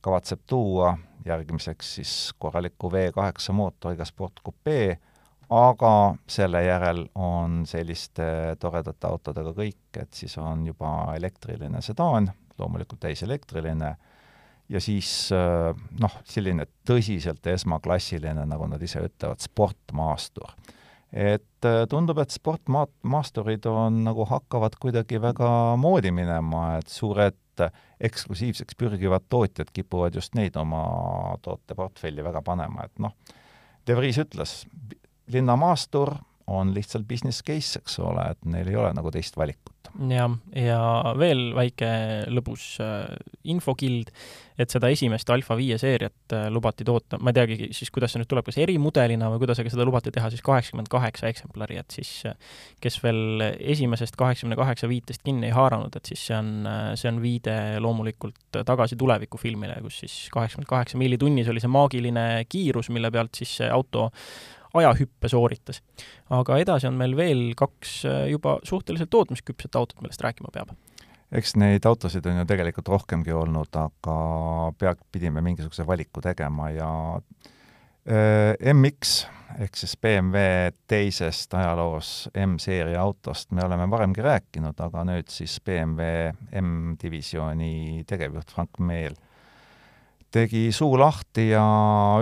[0.00, 0.94] kavatseb tuua
[1.24, 4.98] järgmiseks siis korraliku V8 mootoriga sportkupee,
[5.50, 13.00] aga selle järel on selliste toredate autodega kõik, et siis on juba elektriline sedaan, loomulikult
[13.00, 13.94] täiselektriline,
[14.70, 20.54] ja siis äh, noh, selline tõsiselt esmaklassiline, nagu nad ise ütlevad, sportmaastur.
[21.12, 25.50] et äh, tundub, et sportmaasturid on nagu hakkavad kuidagi väga
[25.80, 27.36] moodi minema, et suured
[28.00, 33.12] eksklusiivseks pürgivad tootjad kipuvad just neid oma tooteportfelli väga panema, et noh,
[33.86, 34.64] De Vries ütles,
[35.32, 36.12] linnamaastur
[36.50, 39.69] on lihtsalt business case, eks ole, et neil ei ole nagu teist valikut.
[40.10, 40.80] Jah, ja
[41.18, 41.88] veel väike
[42.30, 43.08] lõbus äh,
[43.50, 44.10] infokild,
[44.60, 48.22] et seda esimest Alfa viie seeriat äh, lubati toota, ma ei teagi siis, kuidas see
[48.22, 51.96] nüüd tuleb, kas erimudelina või kuidas, aga seda lubati teha siis kaheksakümmend kaheksa eksemplari, et
[51.96, 52.36] siis äh,
[52.84, 56.54] kes veel esimesest kaheksakümne kaheksa viitest kinni ei haaranud, et siis see on,
[57.00, 62.26] see on viide loomulikult tagasi tulevikufilmile, kus siis kaheksakümmend kaheksa miili tunnis oli see maagiline
[62.48, 64.10] kiirus, mille pealt siis see auto
[64.74, 65.82] ajahüppe sooritas.
[66.30, 70.74] aga edasi on meil veel kaks äh, juba suhteliselt tootmisküpset autot, millest rääkima peab
[71.32, 74.16] eks neid autosid on ju tegelikult rohkemgi olnud, aga
[74.78, 79.20] pea, pidime mingisuguse valiku tegema ja äh, MX
[79.58, 86.30] ehk siis BMW teisest ajaloos M-seeria autost me oleme varemgi rääkinud, aga nüüd siis BMW
[86.62, 89.18] M-divisjoni tegevjuht Frank Meel
[90.34, 91.62] tegi suu lahti ja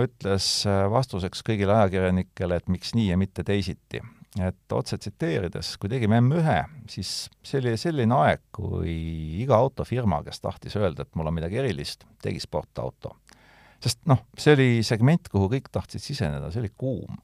[0.03, 4.01] ütles äh, vastuseks kõigile ajakirjanikele, et miks nii ja mitte teisiti.
[4.39, 8.93] et otse tsiteerides, kui tegime M1, siis see oli selline aeg, kui
[9.41, 13.15] iga autofirma, kes tahtis öelda, et mul on midagi erilist, tegi sportauto.
[13.81, 17.17] sest noh, see oli segment, kuhu kõik tahtsid siseneda, see oli kuum.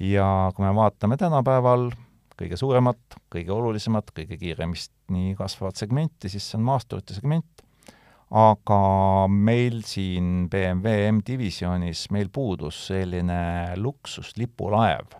[0.00, 1.90] ja kui me vaatame tänapäeval
[2.38, 7.63] kõige suuremat, kõige olulisemat, kõige kiiremini kasvavat segmenti, siis see on maasturite segment,
[8.30, 8.80] aga
[9.28, 15.18] meil siin BMW M-divisjonis, meil puudus selline luksuslipulaev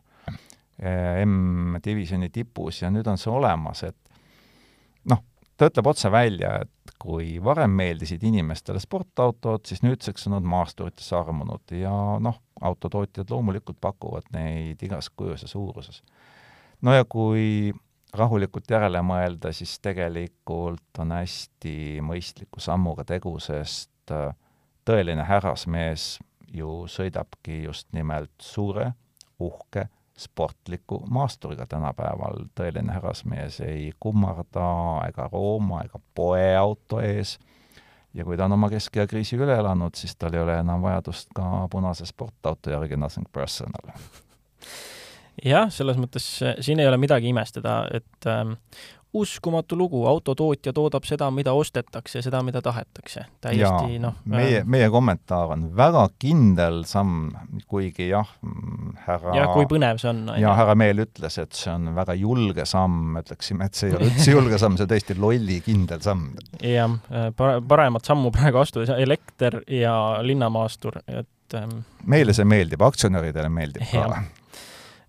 [0.79, 3.99] eh, M-divisjoni tipus ja nüüd on see olemas, et
[5.11, 5.23] noh,
[5.57, 11.17] ta ütleb otse välja, et kui varem meeldisid inimestele sportautod, siis nüüdseks on nad maasturitesse
[11.19, 11.93] armunud ja
[12.23, 16.03] noh, autotootjad loomulikult pakuvad neid igas kujus ja suuruses.
[16.83, 17.73] no ja kui
[18.15, 24.35] rahulikult järele mõelda, siis tegelikult on hästi mõistliku sammuga tegu, sest äh,
[24.87, 26.19] tõeline härrasmees
[26.55, 28.93] ju sõidabki just nimelt suure,
[29.43, 29.89] uhke,
[30.19, 32.47] sportliku maasturiga tänapäeval.
[32.55, 34.69] tõeline härrasmees ei kummarda
[35.09, 37.39] ega rooma ega poe auto ees
[38.15, 41.35] ja kui ta on oma keskea kriisi üle elanud, siis tal ei ole enam vajadust
[41.35, 43.91] ka punase sportauto järgi nothing personal
[45.45, 48.57] jah, selles mõttes äh, siin ei ole midagi imestada, et ähm,
[49.15, 53.23] uskumatu lugu, autotootja toodab seda, mida ostetakse, seda, mida tahetakse.
[53.45, 57.29] täiesti noh meie äh,, meie kommentaar on väga kindel samm,
[57.71, 58.33] kuigi jah,
[59.07, 60.25] härra jah, kui põnev see on.
[60.41, 64.11] ja härra Meel ütles, et see on väga julge samm, ütleksime, et see ei ole
[64.11, 66.33] üldse julge samm, see on tõesti lollikindel samm.
[66.59, 69.95] jah, äh, paremat sammu praegu astuda ei saa, elekter ja
[70.27, 74.33] linnamaastur, et ähm, meile see meeldib, aktsionäridele meeldib ka Äh,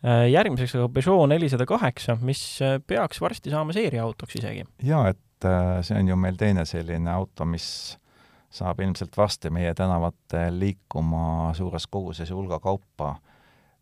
[0.06, 4.66] järgmiseks aga Peugeot nelisada kaheksa, mis äh, peaks varsti saama seeriaautoks isegi.
[4.84, 7.97] jaa, et äh, see on ju meil teine selline auto, mis
[8.56, 13.16] saab ilmselt varsti meie tänavatel liikuma suures koguses ja hulga kaupa.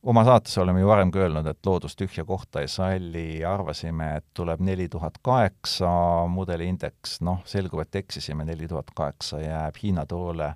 [0.03, 4.59] oma saates oleme ju varemgi öelnud, et loodus tühja kohta ei salli, arvasime, et tuleb
[4.59, 5.91] neli tuhat kaheksa
[6.27, 10.53] mudeliindeks, noh, selgub, et eksisime, neli tuhat kaheksa jääb Hiina turule.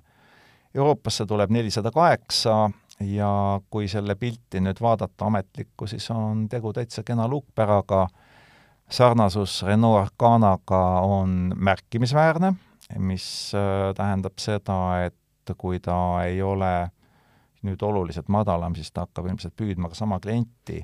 [0.74, 2.70] Euroopasse tuleb nelisada kaheksa
[3.00, 8.06] ja kui selle pilti nüüd vaadata ametlikku, siis on tegu täitsa kena luukpäraga,
[8.90, 12.52] sarnasus Renault Arcanaga on märkimisväärne,
[12.98, 16.90] mis äh, tähendab seda, et kui ta ei ole
[17.64, 20.82] nüüd oluliselt madalam, siis ta hakkab ilmselt püüdma ka sama klienti.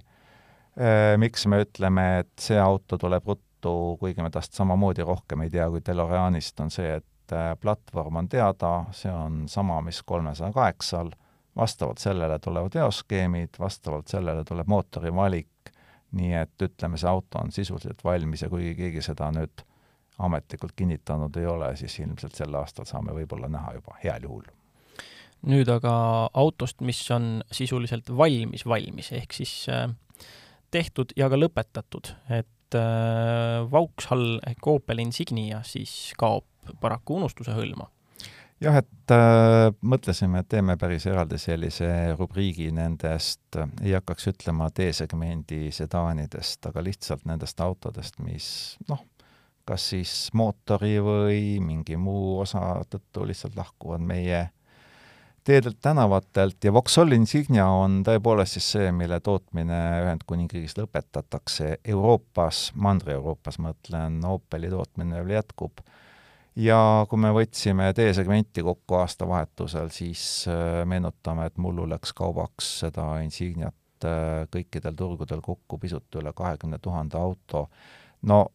[0.74, 5.50] Äh, miks me ütleme, et see auto tuleb ruttu, kuigi me tast samamoodi rohkem ei
[5.50, 10.52] tea kui DeLoreanist, on see, et äh, platvorm on teada, see on sama, mis kolmesaja
[10.52, 11.14] kaheksal
[11.56, 15.72] vastavalt sellele tulevad eoskeemid, vastavalt sellele tuleb mootori valik,
[16.14, 19.64] nii et ütleme, see auto on sisuliselt valmis ja kuigi keegi seda nüüd
[20.18, 24.44] ametlikult kinnitanud ei ole, siis ilmselt sel aastal saame võib-olla näha juba, heal juhul.
[25.44, 25.94] nüüd aga
[26.32, 29.88] autost, mis on sisuliselt valmis valmis, ehk siis äh,
[30.70, 36.46] tehtud ja ka lõpetatud, et äh, Vauxhall ehk Opel Insignia siis kaob
[36.80, 37.90] paraku unustuse hõlma
[38.62, 41.88] jah, et äh, mõtlesime, et teeme päris eraldi sellise
[42.18, 48.48] rubriigi nendest, ei hakkaks ütlema D-segmendi sedaanidest, aga lihtsalt nendest autodest, mis
[48.88, 49.02] noh,
[49.64, 54.46] kas siis mootori või mingi muu osa tõttu lihtsalt lahkuvad meie
[55.44, 56.64] teedelt, tänavatelt.
[56.64, 64.72] Ja Vauxhall Insignia on tõepoolest siis see, mille tootmine Ühendkuningriigis lõpetatakse Euroopas, Mandri-Euroopas mõtlen, Opeli
[64.72, 65.84] tootmine veel jätkub
[66.56, 66.78] ja
[67.10, 74.06] kui me võtsime D-segmenti kokku aastavahetusel, siis äh, meenutame, et mullu läks kaubaks seda Insigniat
[74.06, 77.68] äh, kõikidel turgudel kokku pisut üle kahekümne tuhande auto.
[78.22, 78.46] no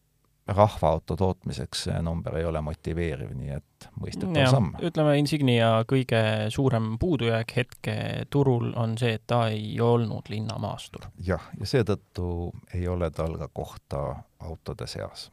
[0.50, 4.72] rahvaauto tootmiseks see number ei ole motiveeriv, nii et mõistetav samm.
[4.82, 11.10] ütleme, Insignia kõige suurem puudujääk hetketurul on see, et ta ei olnud linnamaastur.
[11.26, 14.02] jah, ja seetõttu ei ole tal ka kohta
[14.40, 15.28] autode seas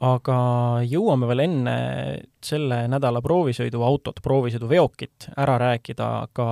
[0.00, 0.36] aga
[0.88, 1.74] jõuame veel enne
[2.44, 6.48] selle nädala proovisõiduautot, proovisõiduveokit ära rääkida ka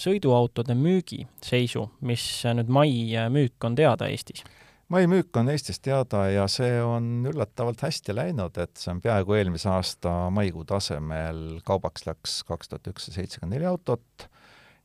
[0.00, 2.26] sõiduautode müügiseisu, mis
[2.58, 2.90] nüüd mai
[3.30, 4.42] müük on teada Eestis?
[4.88, 9.38] mai müük on Eestis teada ja see on üllatavalt hästi läinud, et see on peaaegu
[9.38, 14.28] eelmise aasta maikuu tasemel, kaubaks läks kaks tuhat ükssada seitsekümmend neli autot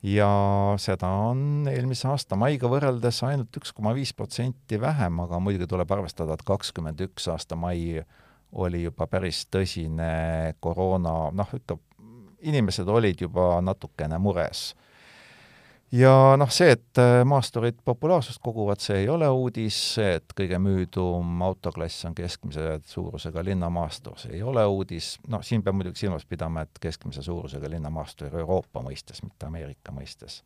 [0.04, 0.30] ja
[0.80, 5.91] seda on eelmise aasta maiga võrreldes ainult üks koma viis protsenti vähem, aga muidugi tuleb
[5.91, 8.00] arvestada, et kakskümmend üks aasta mai
[8.60, 11.78] oli juba päris tõsine koroona, noh, ikka
[12.50, 14.72] inimesed olid juba natukene mures
[15.92, 20.60] ja noh, see, et äh, maasturid populaarsust koguvad, see ei ole uudis, see, et kõige
[20.62, 26.28] müüdum autoklass on keskmise suurusega linnamaastur, see ei ole uudis, noh, siin peab muidugi silmas
[26.30, 30.44] pidama, et keskmise suurusega linnamaastur Euroopa mõistes, mitte Ameerika mõistes.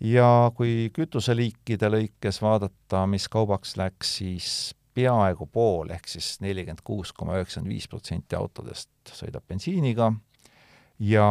[0.00, 7.12] ja kui kütuseliikide lõikes vaadata, mis kaubaks läks, siis peaaegu pool ehk siis nelikümmend kuus
[7.12, 10.10] koma üheksakümmend viis protsenti autodest sõidab bensiiniga
[11.00, 11.26] ja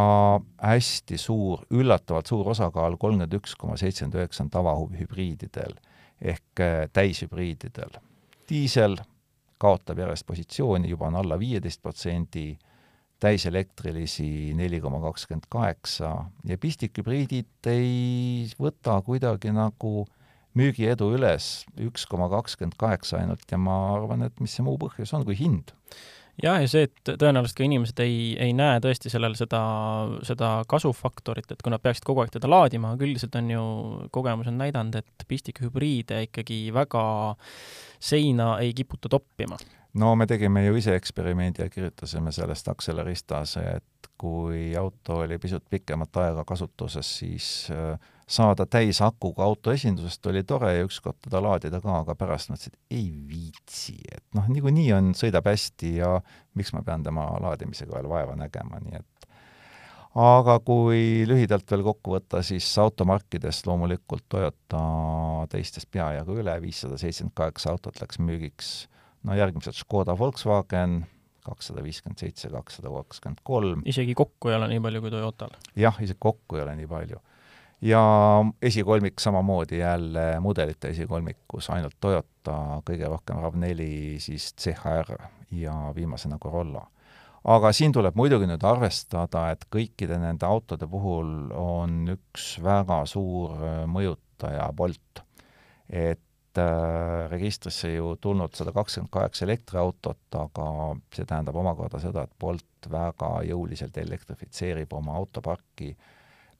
[0.57, 5.77] hästi suur, üllatavalt suur osakaal, kolmkümmend üks koma seitsekümmend üheksa on tavahübriididel
[6.21, 7.99] ehk äh, täishübriididel.
[8.49, 8.97] diisel
[9.61, 12.57] kaotab järjest positsiooni, juba on alla viieteist protsendi,
[13.19, 16.13] täiselektrilisi neli koma kakskümmend kaheksa
[16.47, 20.07] ja pistikhübriidid ei võta kuidagi nagu
[20.57, 25.13] müügiedu üles, üks koma kakskümmend kaheksa ainult ja ma arvan, et mis see muu põhjus
[25.13, 25.75] on kui hind
[26.43, 29.61] jah, ja see, et tõenäoliselt ka inimesed ei, ei näe tõesti sellel seda,
[30.27, 33.65] seda kasufaktorit, et kui nad peaksid kogu aeg teda laadima, aga üldiselt on ju,
[34.15, 37.03] kogemus on näidanud, et pistikhübriide ikkagi väga
[37.99, 39.59] seina ei kiputa toppima.
[39.99, 45.63] No me tegime ju ise eksperimendi ja kirjutasime sellest Acceleristas, et kui auto oli pisut
[45.69, 47.95] pikemat aega kasutuses, siis äh,
[48.29, 52.75] saada täis akuga auto esindusest oli tore ja ükskord teda laadida ka, aga pärast mõtlesin,
[52.75, 56.11] et ei viitsi, et noh, niikuinii on, sõidab hästi ja
[56.59, 59.29] miks ma pean tema laadimisega veel vaeva nägema, nii et
[60.19, 64.83] aga kui lühidalt veel kokku võtta, siis automarkidest loomulikult Toyota
[65.49, 68.73] teistest peajagu üle, viissada seitsekümmend kaheksa autot läks müügiks,
[69.25, 71.01] no järgmised Škoda Volkswagen,
[71.45, 73.81] kakssada viiskümmend seitse, kakssada kakskümmend kolm.
[73.89, 75.57] isegi kokku ei ole nii palju kui Toyotal?
[75.77, 77.21] jah, isegi kokku ei ole nii palju
[77.81, 85.15] ja esikolmik samamoodi jälle mudelite esikolmikus ainult Toyota, kõige rohkem RAV4, siis CHR
[85.51, 86.87] ja viimasena Corolla.
[87.43, 93.55] aga siin tuleb muidugi nüüd arvestada, et kõikide nende autode puhul on üks väga suur
[93.55, 95.23] äh, mõjutaja Bolt.
[95.89, 100.69] et äh, registrisse ju tulnud sada kakskümmend kaheksa elektriautot, aga
[101.15, 106.18] see tähendab omakorda seda, et Bolt väga jõuliselt elektrifitseerib oma autoparki äh,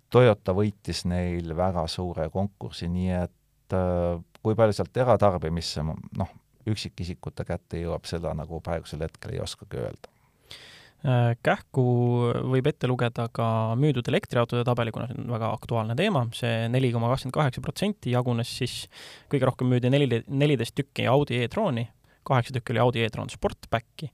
[0.10, 6.32] Toyota võitis neil väga suure konkursi, nii et äh, kui palju sealt eratarbimisse noh,
[6.70, 10.12] üksikisikute kätte jõuab, seda nagu praegusel hetkel ei oskagi öelda.
[11.00, 11.84] Äh, kähku
[12.52, 13.46] võib ette lugeda ka
[13.80, 17.64] müüdud elektriautode tabeli, kuna see on väga aktuaalne teema see, see neli koma kakskümmend kaheksa
[17.64, 18.74] protsenti jagunes siis,
[19.32, 21.86] kõige rohkem müüdi neli, neliteist tükki Audi e-trooni,
[22.30, 24.12] kaheksa tükki oli Audi e-tron Sportbacki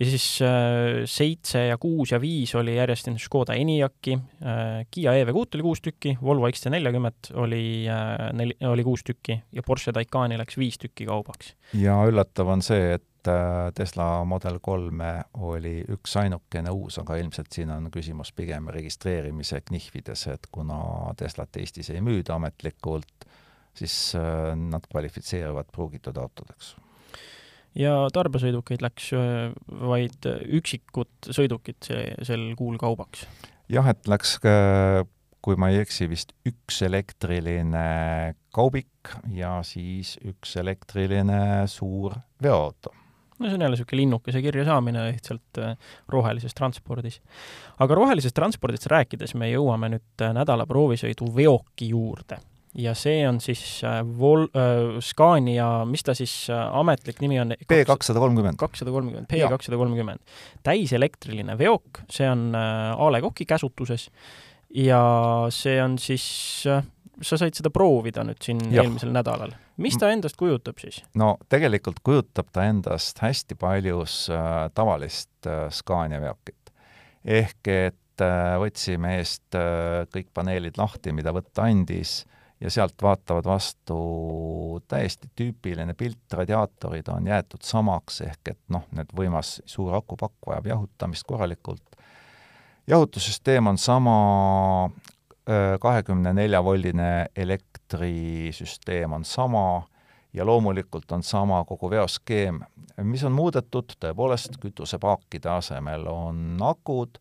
[0.00, 5.58] ja siis äh, seitse ja kuus ja viis oli järjest Škoda Enyaqi äh,, Kiia EV6
[5.58, 10.56] oli kuus tükki, Volvo XC40 oli äh, neli, oli kuus tükki ja Porsche Taycani läks
[10.58, 11.54] viis tükki kaubaks.
[11.76, 15.12] ja üllatav on see, et äh, Tesla Model kolme
[15.44, 20.80] oli üksainukene uus, aga ilmselt siin on küsimus pigem registreerimise knihvides, et kuna
[21.20, 23.28] Teslat Eestis ei müüda ametlikult,
[23.76, 26.78] siis äh, nad kvalifitseeruvad pruugitud autodeks
[27.78, 30.26] ja tarbesõidukeid läks äh, vaid
[30.60, 33.26] üksikud sõidukid see, sel kuul kaubaks.
[33.70, 34.38] jah, et läks,
[35.40, 37.84] kui ma ei eksi, vist üks elektriline
[38.54, 42.92] kaubik ja siis üks elektriline suur veoauto.
[43.38, 45.76] no see on jälle niisugune linnukese kirja saamine lihtsalt äh,
[46.08, 47.20] rohelises transpordis.
[47.78, 52.40] aga rohelisest transpordist rääkides me jõuame nüüd äh, nädala proovisõidu veoki juurde
[52.78, 57.56] ja see on siis äh, Vol- äh,, Scania, mis ta siis äh, ametlik nimi on?
[57.68, 58.58] P kakssada kolmkümmend.
[58.60, 60.22] kakssada kolmkümmend, P kakssada kolmkümmend.
[60.66, 64.10] täiselektriline veok, see on äh, A Le Coqi käsutuses
[64.74, 65.02] ja
[65.50, 66.30] see on siis
[66.70, 66.84] äh,
[67.22, 68.84] sa said seda proovida nüüd siin ja.
[68.84, 69.52] eelmisel nädalal.
[69.80, 71.00] mis ta endast kujutab siis?
[71.18, 76.72] no tegelikult kujutab ta endast hästi paljus äh, tavalist äh, Scania veokit.
[77.24, 82.22] ehk et äh, võtsime eest äh, kõik paneelid lahti, mida võtta andis,
[82.60, 83.98] ja sealt vaatavad vastu
[84.88, 90.66] täiesti tüüpiline pilt, radiaatorid on jäetud samaks, ehk et noh, need võimas suur akupakk vajab
[90.74, 91.96] jahutamist korralikult,
[92.86, 94.18] jahutussüsteem on sama,
[95.80, 99.82] kahekümne nelja voldine elektrisüsteem on sama
[100.32, 102.60] ja loomulikult on sama kogu veoskeem.
[103.02, 107.18] mis on muudetud, tõepoolest, kütusepaakide asemel on akud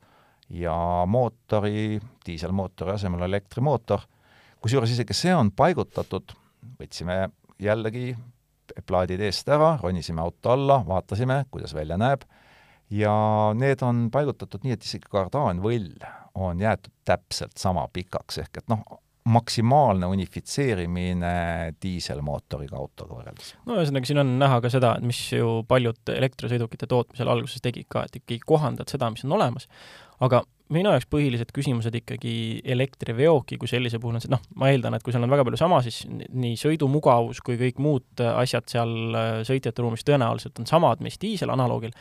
[0.49, 0.75] ja
[1.07, 4.01] mootori, diiselmootori asemel elektrimootor,
[4.63, 6.35] kusjuures isegi see on paigutatud,
[6.79, 7.21] võtsime
[7.59, 8.13] jällegi
[8.87, 12.23] plaadid eest ära, ronisime auto alla, vaatasime, kuidas välja näeb,
[12.93, 13.13] ja
[13.57, 15.91] need on paigutatud nii, et isegi kardaanvõll
[16.39, 18.83] on jäetud täpselt sama pikaks, ehk et noh,
[19.29, 21.33] maksimaalne unifitseerimine
[21.83, 23.51] diiselmootoriga autoga võrreldes.
[23.67, 28.07] no ühesõnaga, siin on näha ka seda, mis ju paljud elektrisõidukite tootmisel alguses tegid ka,
[28.07, 29.67] et ikkagi kohandad seda, mis on olemas,
[30.25, 30.41] aga
[30.73, 32.33] minu jaoks põhilised küsimused ikkagi
[32.75, 35.59] elektriveoki kui sellise puhul on see, noh, ma eeldan, et kui seal on väga palju
[35.59, 41.01] sama, siis nii sõidumugavus kui kõik muud asjad seal äh, sõitjate ruumis tõenäoliselt on samad,
[41.05, 41.95] mis diiselanaloogil,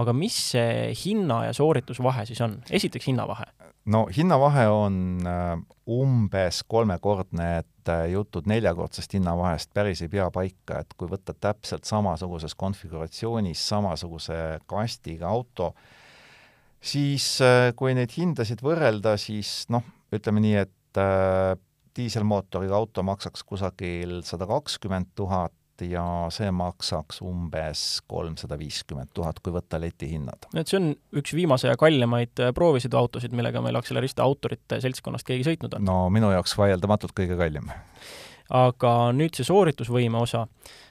[0.00, 2.60] aga mis see hinna ja sooritusvahe siis on?
[2.70, 3.48] esiteks hinnavahe.
[3.90, 5.54] no hinnavahe on äh,
[5.90, 11.88] umbes kolmekordne, et äh, jutud neljakordsest hinnavahest päris ei pea paika, et kui võtta täpselt
[11.88, 15.72] samasuguses konfiguratsioonis samasuguse kastiga auto,
[16.80, 20.76] siis äh, kui neid hindasid võrrelda, siis noh, ütleme nii, et
[21.94, 25.54] diiselmootoriga auto maksaks kusagil sada kakskümmend tuhat,
[25.86, 26.02] ja
[26.34, 30.50] see maksaks umbes kolmsada viiskümmend tuhat, kui võtta letihinnad.
[30.54, 35.46] et see on üks viimase ja kallimaid äh, proovisõiduautosid, millega meil Accelerista autorite seltskonnast keegi
[35.48, 35.86] sõitnud on?
[35.88, 37.70] no minu jaoks vaieldamatult kõige kallim.
[38.50, 40.89] aga nüüd see sooritusvõime osa äh,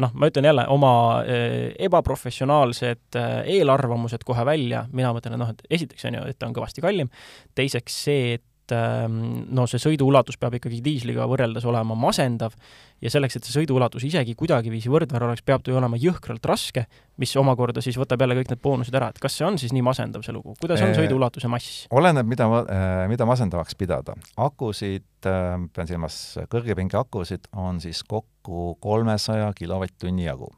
[0.00, 5.64] noh, ma ütlen jälle oma äh, ebaprofessionaalsed eelarvamused kohe välja, mina mõtlen, et noh, et
[5.78, 7.10] esiteks on ju, et ta on kõvasti kallim,
[7.58, 12.54] teiseks see, et et ähm, no see sõiduulatus peab ikkagi diisliga võrreldes olema masendav
[13.02, 16.86] ja selleks, et see sõiduulatus isegi kuidagiviisi võrdväär oleks, peab ta ju olema jõhkralt raske,
[17.20, 19.84] mis omakorda siis võtab jälle kõik need boonused ära, et kas see on siis nii
[19.86, 21.84] masendav, see lugu, kuidas on sõiduulatuse mass?
[21.90, 24.16] oleneb, mida, äh, mida masendavaks pidada.
[24.36, 26.20] akusid, äh, pean silmas
[26.52, 30.52] kõrgepinge akusid, on siis kokku kolmesaja kilovatt-tunni jagu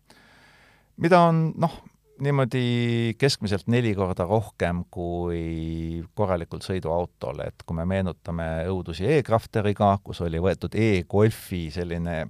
[1.02, 1.80] mida on noh,
[2.22, 10.22] niimoodi keskmiselt neli korda rohkem kui korralikul sõiduautol, et kui me meenutame õudusi e-Crafteriga, kus
[10.24, 12.22] oli võetud e-Golfi selline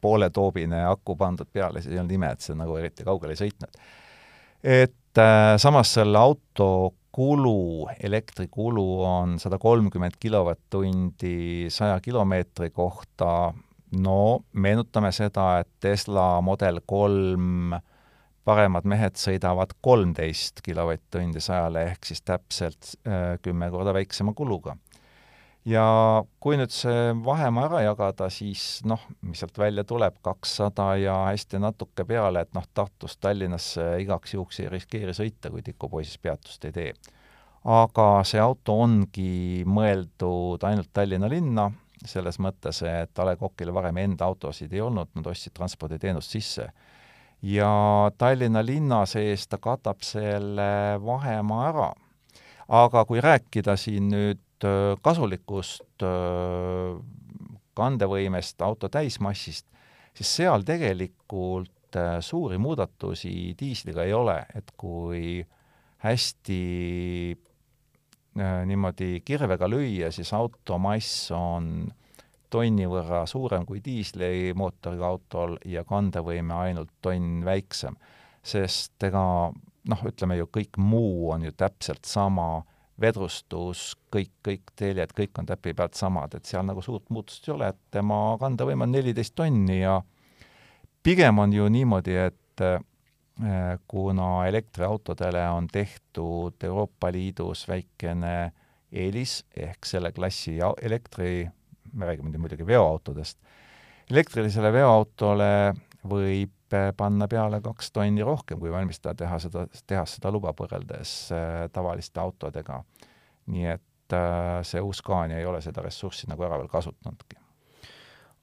[0.00, 3.82] pooletoobine aku pandud peale, siis ei olnud ime, et see nagu eriti kaugele ei sõitnud.
[4.62, 13.52] et äh, samas selle auto kulu, elektrikulu on sada kolmkümmend kilovatt-tundi saja kilomeetri kohta,
[13.98, 14.18] no
[14.52, 17.74] meenutame seda, et Tesla Model kolm
[18.48, 24.76] paremad mehed sõidavad kolmteist kilovatt-tundi sajale, ehk siis täpselt äh, kümme korda väiksema kuluga.
[25.68, 25.84] ja
[26.40, 31.60] kui nüüd see vahemaa ära jagada, siis noh, mis sealt välja tuleb, kakssada ja hästi
[31.60, 36.72] natuke peale, et noh, Tartust Tallinnasse igaks juhuks ei riskeeri sõita, kui tikupoisis peatust ei
[36.72, 36.92] tee.
[37.68, 41.68] aga see auto ongi mõeldud ainult Tallinna linna,
[42.06, 46.70] selles mõttes, et A Le Coqil varem enda autosid ei olnud, nad ostsid transporditeenust sisse
[47.42, 51.92] ja Tallinna linna sees ta katab selle vahemaa ära.
[52.68, 56.98] aga kui rääkida siin nüüd äh, kasulikust äh,
[57.78, 59.64] kandevõimest, auto täismassist,
[60.12, 65.46] siis seal tegelikult äh, suuri muudatusi diisliga ei ole, et kui
[66.04, 66.58] hästi
[68.38, 71.88] niimoodi kirvega lüüa, siis auto mass on
[72.50, 77.96] tonni võrra suurem kui diislimootoriga autol ja kandevõime ainult tonn väiksem.
[78.42, 79.52] sest ega
[79.88, 82.62] noh, ütleme ju kõik muu on ju täpselt sama,
[83.00, 87.54] vedrustus, kõik, kõik teljed, kõik on täpi pealt samad, et seal nagu suurt muutust ei
[87.54, 90.00] ole, et tema kandevõime on neliteist tonni ja
[91.02, 92.80] pigem on ju niimoodi, et eh,
[93.86, 98.50] kuna elektriautodele on tehtud Euroopa Liidus väikene
[98.92, 101.46] eelis ehk selle klassi elektri
[101.92, 103.38] me räägime nüüd muidugi veoautodest,
[104.10, 105.50] elektrilisele veoautole
[106.08, 106.54] võib
[106.96, 112.20] panna peale kaks tonni rohkem, kui valmistada teha seda, tehas seda lubab võrreldes äh, tavaliste
[112.20, 112.82] autodega.
[113.48, 117.38] nii et äh, see uus Scania ei ole seda ressurssi nagu ära veel kasutanudki.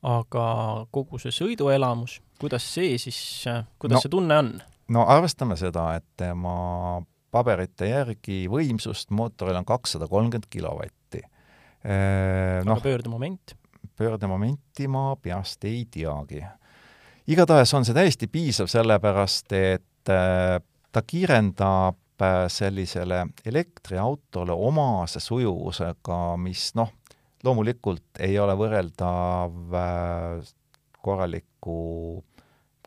[0.02, 0.46] aga
[0.92, 3.46] kogu see sõiduelamus, kuidas see siis,
[3.80, 4.56] kuidas no, see tunne on?
[4.90, 7.02] no arvestame seda, et tema
[7.36, 11.05] paberite järgi võimsust mootoril on kakssada kolmkümmend kilovatti.
[12.66, 13.56] Noh, pöördemoment?
[13.96, 16.42] pöördemomenti ma peast ei teagi
[17.28, 20.58] igatahes on see täiesti piisav, sellepärast et äh,
[20.92, 26.94] ta kiirendab äh, sellisele elektriautole omase sujuvusega, mis noh,
[27.46, 30.54] loomulikult ei ole võrreldav äh,
[31.06, 31.80] korraliku,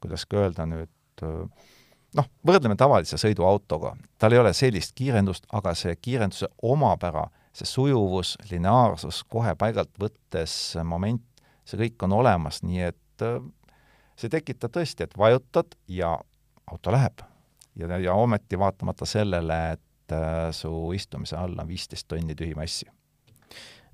[0.00, 1.24] kuidas ka öelda nüüd,
[2.18, 3.96] noh, võrdleme tavalise sõiduautoga.
[4.18, 7.28] tal ei ole sellist kiirendust, aga see kiirenduse omapära,
[7.58, 10.52] see sujuvus, lineaarsus kohe paigalt võttes,
[10.86, 11.24] moment,
[11.68, 13.26] see kõik on olemas, nii et
[14.18, 16.16] see tekitab tõesti, et vajutad ja
[16.70, 17.24] auto läheb.
[17.78, 22.88] ja, ja ometi vaatamata sellele, et äh, su istumise all on viisteist tonni tühimassi.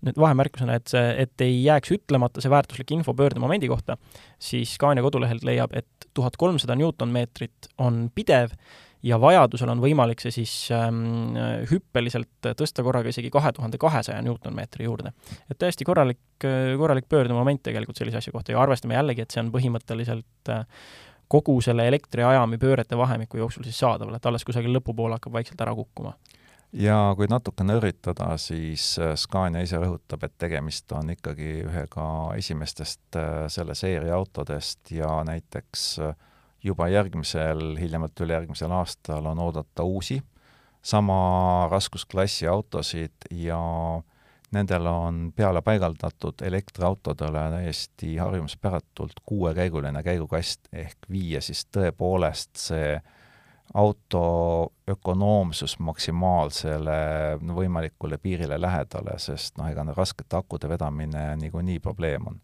[0.05, 3.97] nüüd vahemärkusena, et see, et ei jääks ütlemata see väärtuslik info pöördemomendi kohta,
[4.39, 8.53] siis Scania kodulehelt leiab, et tuhat kolmsada Newton-meetrit on pidev
[9.05, 11.35] ja vajadusel on võimalik see siis ähm,
[11.71, 15.13] hüppeliselt tõsta korraga isegi kahe tuhande kahesaja Newtonmeetri juurde.
[15.51, 19.53] et täiesti korralik, korralik pöördemoment tegelikult sellise asja kohta ja arvestame jällegi, et see on
[19.55, 20.65] põhimõtteliselt äh,
[21.29, 25.75] kogu selle elektriajami pöörete vahemiku jooksul siis saadaval, et alles kusagil lõpupoole hakkab vaikselt ära
[25.75, 26.15] kukkuma
[26.75, 32.07] ja kui natuke nörritada, siis äh, Scania ise rõhutab, et tegemist on ikkagi ühega
[32.39, 36.17] esimestest äh, selle seeria autodest ja näiteks äh,
[36.65, 40.23] juba järgmisel, hiljemalt ülejärgmisel aastal on oodata uusi
[40.85, 43.59] sama raskusklassi autosid ja
[44.53, 52.99] nendel on peale paigaldatud elektriautodele täiesti harjumuspäratult kuuekäiguline käigukast, ehk viia siis tõepoolest see
[53.75, 54.25] auto
[54.91, 56.99] ökonoomsus maksimaalsele
[57.57, 62.44] võimalikule piirile lähedale, sest noh, ega raskete akude vedamine niikuinii probleem on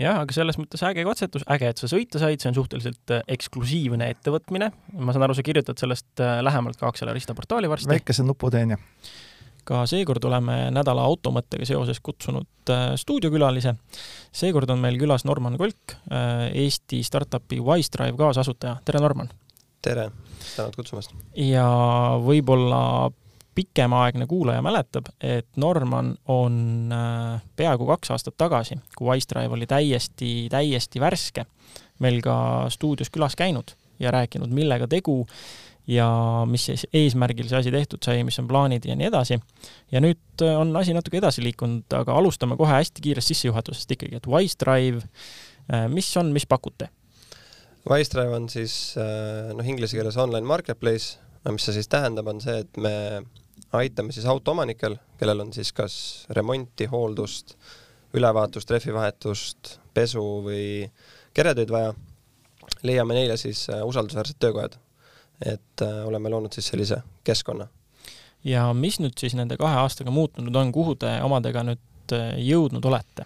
[0.00, 3.24] jah, aga selles mõttes äge katsetus, äge, et sa sõita said, see on suhteliselt äh,
[3.34, 4.70] eksklusiivne ettevõtmine.
[4.98, 7.90] ma saan aru, sa kirjutad sellest äh, lähemalt ka Accelerista portaali varsti.
[7.92, 8.82] väikese nuputeen, jah.
[9.68, 13.74] ka seekord oleme nädala automõttega seoses kutsunud äh, stuudiokülalise.
[14.32, 18.78] seekord on meil külas Norman Kolk, Eesti startupi Wisedrive kaasasutaja.
[18.84, 19.32] tere, Norman!
[19.82, 20.10] tere,
[20.56, 21.12] tänud kutsumast!
[21.36, 21.66] ja
[22.22, 23.12] võib-olla
[23.54, 30.48] pikemaaegne kuulaja mäletab, et Norman on äh, peaaegu kaks aastat tagasi, kui Wisedrive oli täiesti,
[30.50, 31.44] täiesti värske,
[32.00, 32.36] meil ka
[32.72, 35.22] stuudios külas käinud ja rääkinud, millega tegu
[35.86, 36.06] ja
[36.46, 39.38] mis eesmärgil see asi tehtud sai, mis on plaanid ja nii edasi.
[39.92, 44.26] ja nüüd on asi natuke edasi liikunud, aga alustame kohe hästi kiirest sissejuhatusest ikkagi, et
[44.30, 45.02] Wisedrive,
[45.72, 46.88] äh, mis on, mis pakute?
[47.90, 51.18] Wisedrive on siis äh, noh, inglise keeles online marketplace,
[51.50, 52.94] mis see siis tähendab, on see, et me
[53.72, 55.94] aitame siis autoomanikel, kellel on siis kas
[56.30, 57.56] remonti, hooldust,
[58.14, 60.64] ülevaatust, rehvivahetust, pesu või
[61.34, 61.92] keretöid vaja,
[62.82, 64.78] leiame neile siis äh, usaldusväärsed töökojad.
[65.46, 67.66] et äh, oleme loonud siis sellise keskkonna.
[68.44, 72.84] ja mis nüüd siis nende kahe aastaga muutunud on, kuhu te omadega nüüd äh, jõudnud
[72.84, 73.24] olete?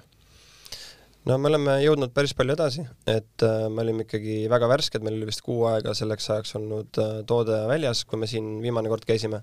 [1.25, 5.27] no me oleme jõudnud päris palju edasi, et me olime ikkagi väga värsked, meil oli
[5.27, 9.43] vist kuu aega selleks ajaks olnud toode väljas, kui me siin viimane kord käisime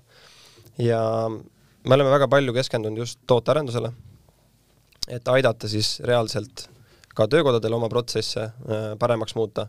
[0.78, 1.00] ja
[1.84, 3.92] me oleme väga palju keskendunud just tootearendusele,
[5.08, 6.68] et aidata siis reaalselt
[7.14, 9.68] ka töökodadel oma protsesse äh, paremaks muuta.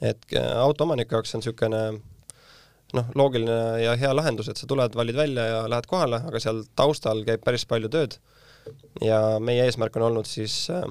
[0.00, 1.80] et äh, autoomaniku jaoks on niisugune
[2.94, 6.62] noh, loogiline ja hea lahendus, et sa tuled, valid välja ja lähed kohale, aga seal
[6.76, 8.18] taustal käib päris palju tööd
[9.02, 10.84] ja meie eesmärk on olnud siis äh,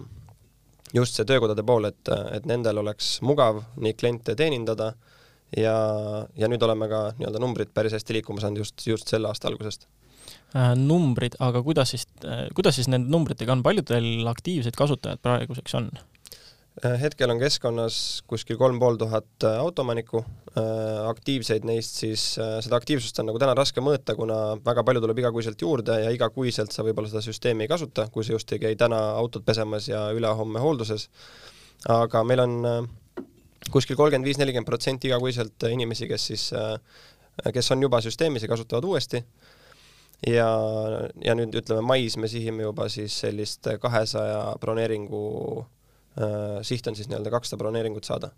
[0.93, 4.93] just see töökodade pool, et, et nendel oleks mugav nii kliente teenindada
[5.57, 5.77] ja,
[6.35, 9.87] ja nüüd oleme ka nii-öelda numbrid päris hästi liikuma saanud just, just selle aasta algusest
[10.55, 10.73] äh,.
[10.75, 15.79] numbrid, aga kuidas siis äh,, kuidas siis nende numbritega on, palju teil aktiivseid kasutajaid praeguseks
[15.79, 15.91] on?
[16.85, 17.95] Äh, hetkel on keskkonnas
[18.29, 23.55] kuskil kolm pool tuhat äh, autoomanikku, äh, aktiivseid neist siis, seda aktiivsust on nagu täna
[23.57, 27.71] raske mõõta, kuna väga palju tuleb igakuiselt juurde ja igakuiselt sa võib-olla seda süsteemi ei
[27.71, 31.09] kasuta, kui sa just ei käi täna autot pesemas ja ülehomme hoolduses.
[31.89, 32.55] aga meil on
[33.73, 38.51] kuskil kolmkümmend viis, nelikümmend protsenti igakuiselt inimesi, kes siis, äh, kes on juba süsteemis ja
[38.51, 39.23] kasutavad uuesti.
[40.27, 40.47] ja,
[41.21, 45.19] ja nüüd ütleme, mais me sihime juba siis sellist kahesaja broneeringu
[46.17, 48.31] äh,, siht on siis nii-öelda kakssada broneeringut saada.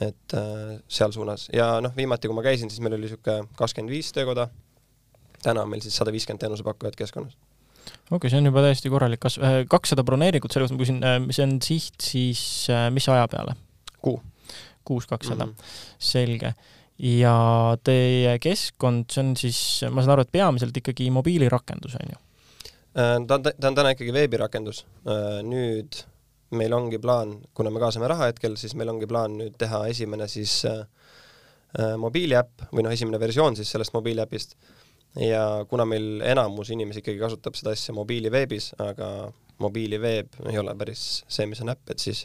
[0.00, 3.90] et äh, seal suunas ja noh, viimati, kui ma käisin, siis meil oli niisugune kakskümmend
[3.90, 4.48] viis töökoda,
[5.42, 9.22] täna on meil siis sada viiskümmend teenusepakkujat keskkonnas okei okay,, see on juba täiesti korralik
[9.22, 11.02] kasv, äh, kakssada broneeringut, selle kohta ma küsin,
[11.34, 12.44] see on siht siis
[12.94, 13.58] mis aja peale?
[13.98, 14.20] kuu
[14.84, 15.74] kuus kakssada, mhm.
[15.98, 16.54] selge.
[16.98, 17.36] ja
[17.82, 19.58] teie keskkond, see on siis,
[19.90, 22.20] ma saan aru, et peamiselt ikkagi mobiilirakendus, on ju?
[22.94, 24.84] Äh, ta on, ta on täna ikkagi veebirakendus.
[25.10, 26.04] Äh, nüüd
[26.54, 30.28] meil ongi plaan, kuna me kaasame raha hetkel, siis meil ongi plaan nüüd teha esimene
[30.30, 30.84] siis äh,
[31.98, 34.54] mobiiliäpp või noh, esimene versioon siis sellest mobiiliäpist
[35.20, 39.08] ja kuna meil enamus inimesi ikkagi kasutab seda asja mobiiliveebis, aga
[39.62, 42.24] mobiiliveeb ei ole päris see, mis on äpp, et siis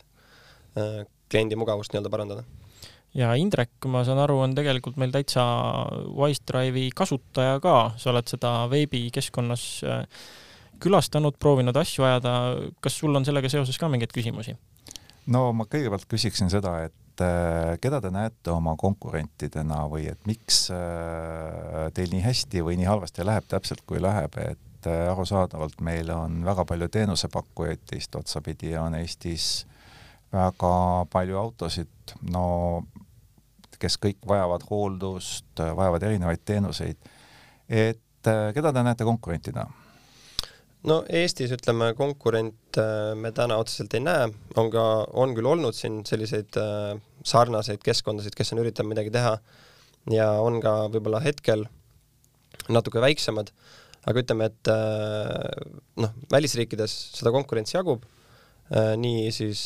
[0.78, 2.44] äh, kliendi mugavust nii-öelda parandada.
[3.14, 5.44] ja Indrek, ma saan aru, on tegelikult meil täitsa
[6.18, 10.06] Wisedrive'i kasutaja ka, sa oled seda veebikeskkonnas äh,
[10.80, 12.34] külastanud, proovinud asju ajada,
[12.84, 14.56] kas sul on sellega seoses ka mingeid küsimusi?
[15.30, 20.68] no ma kõigepealt küsiksin seda, et äh, keda te näete oma konkurentidena või et miks
[20.74, 26.10] äh, teil nii hästi või nii halvasti läheb täpselt, kui läheb, et äh, arusaadavalt meil
[26.16, 29.68] on väga palju teenusepakkujaid teist otsapidi, on Eestis
[30.34, 30.74] väga
[31.12, 32.46] palju autosid, no
[33.80, 36.98] kes kõik vajavad hooldust, vajavad erinevaid teenuseid.
[37.70, 39.70] et keda te näete konkurentidena?
[40.88, 44.86] no Eestis ütleme, konkurente äh, me täna otseselt ei näe, on ka,
[45.20, 46.94] on küll olnud siin selliseid äh,
[47.26, 49.36] sarnaseid keskkondasid, kes on üritanud midagi teha
[50.14, 51.66] ja on ka võib-olla hetkel
[52.72, 53.52] natuke väiksemad,
[54.08, 58.06] aga ütleme, et äh, noh, välisriikides seda konkurentsi jagub,
[58.70, 59.62] nii siis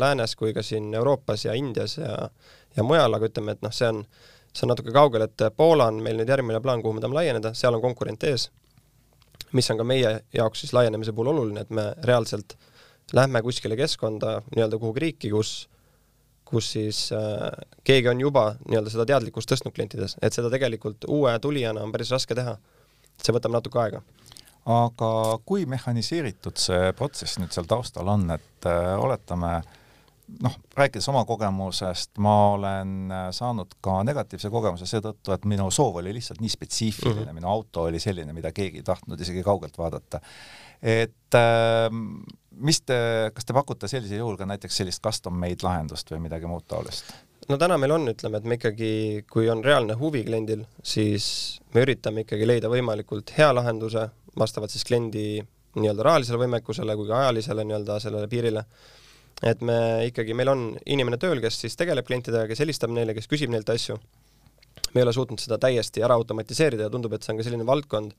[0.00, 2.14] läänes kui ka siin Euroopas ja Indias ja,
[2.76, 3.98] ja mujal, aga ütleme, et noh, see on,
[4.52, 7.52] see on natuke kaugel, et Poola on meil nüüd järgmine plaan, kuhu me tahame laieneda,
[7.58, 8.48] seal on konkurent ees
[9.52, 12.56] mis on ka meie jaoks siis laienemise puhul oluline, et me reaalselt
[13.12, 15.68] lähme kuskile keskkonda, nii-öelda kuhugi riiki, kus
[16.52, 17.48] kus siis äh,
[17.84, 22.12] keegi on juba nii-öelda seda teadlikkust tõstnud klientides, et seda tegelikult uue tulijana on päris
[22.12, 22.58] raske teha.
[23.22, 24.02] see võtab natuke aega.
[24.70, 25.12] Aga
[25.46, 29.56] kui mehhaniseeritud see protsess nüüd seal taustal on, et äh, oletame
[30.42, 35.98] noh, rääkides oma kogemusest, ma olen äh, saanud ka negatiivse kogemuse seetõttu, et minu soov
[36.02, 37.40] oli lihtsalt nii spetsiifiline mm, -hmm.
[37.40, 40.20] minu auto oli selline, mida keegi ei tahtnud isegi kaugelt vaadata.
[40.82, 41.90] et äh,
[42.56, 42.96] mis te,
[43.34, 47.12] kas te pakute sellisel juhul ka näiteks sellist custom-made lahendust või midagi muud taolist?
[47.48, 51.82] no täna meil on, ütleme, et me ikkagi, kui on reaalne huvi kliendil, siis me
[51.82, 54.08] üritame ikkagi leida võimalikult hea lahenduse
[54.38, 55.42] vastavalt siis kliendi
[55.76, 58.64] nii-öelda rahalisele võimekusele kui ka ajalisele nii-öelda sellele piirile
[59.42, 59.76] et me
[60.06, 63.70] ikkagi, meil on inimene tööl, kes siis tegeleb klientidega, kes helistab neile, kes küsib neilt
[63.72, 63.98] asju.
[64.92, 67.66] me ei ole suutnud seda täiesti ära automatiseerida ja tundub, et see on ka selline
[67.66, 68.12] valdkond,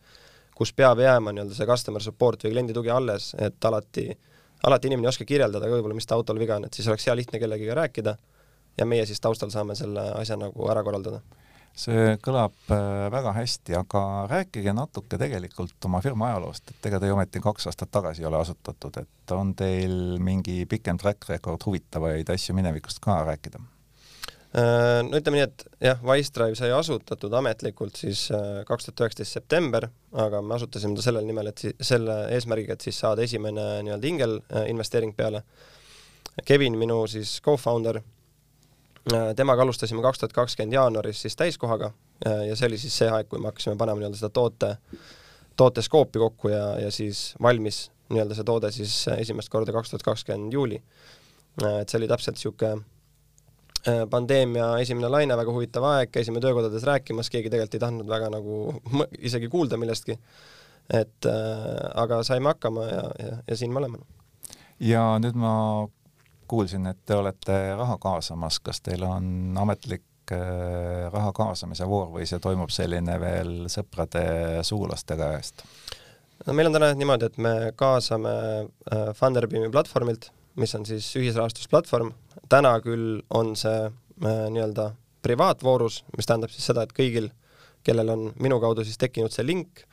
[0.57, 4.07] kus peab jääma nii-öelda see customer support või kliendi tugi alles, et alati,
[4.65, 7.05] alati inimene ei oska kirjeldada ka võib-olla, mis ta autol viga on, et siis oleks
[7.07, 8.15] hea lihtne kellegiga rääkida
[8.77, 11.21] ja meie siis taustal saame selle asja nagu ära korraldada
[11.73, 17.09] see kõlab äh, väga hästi, aga rääkige natuke tegelikult oma firma ajaloost, et ega te
[17.09, 21.65] ju ometi kaks aastat tagasi ei ole asutatud, et on teil mingi pikem track record
[21.65, 23.61] huvitavaid asju minevikust ka rääkida?
[24.53, 29.39] Äh, no ütleme nii, et jah, Wisedrive sai asutatud ametlikult siis äh, kaks tuhat üheksateist
[29.39, 34.11] september, aga me asutasime ta sellel nimel, et selle eesmärgiga, et siis saada esimene nii-öelda
[34.11, 35.41] ingelinvesteering peale.
[36.45, 37.97] Kevin, minu siis co-founder
[39.35, 41.91] temaga alustasime kaks tuhat kakskümmend jaanuaris siis täiskohaga
[42.27, 44.75] äh, ja see oli siis see aeg, kui me hakkasime panema nii-öelda seda toote,
[45.59, 50.55] tooteskoopi kokku ja, ja siis valmis nii-öelda see toode siis esimest korda kaks tuhat kakskümmend
[50.55, 50.79] juuli.
[51.63, 52.83] Äh, et see oli täpselt niisugune
[54.09, 58.59] pandeemia esimene laine, väga huvitav aeg, käisime töökodades rääkimas, keegi tegelikult ei tahtnud väga nagu
[59.27, 60.15] isegi kuulda millestki.
[60.93, 63.99] et äh, aga saime hakkama ja, ja, ja siin me oleme.
[64.79, 65.53] ja nüüd ma
[66.47, 72.27] kuulsin, et te olete raha kaasamas, kas teil on ametlik äh, raha kaasamise voor või
[72.29, 74.23] see toimub selline veel sõprade,
[74.67, 75.65] sugulaste käest?
[76.47, 80.29] no meil on täna niimoodi, et me kaasame äh, Funderbeami platvormilt,
[80.59, 82.13] mis on siis ühisrahastusplatvorm,
[82.51, 84.91] täna küll on see äh, nii-öelda
[85.23, 87.31] privaatvoorus, mis tähendab siis seda, et kõigil,
[87.83, 89.85] kellel on minu kaudu siis tekkinud see link,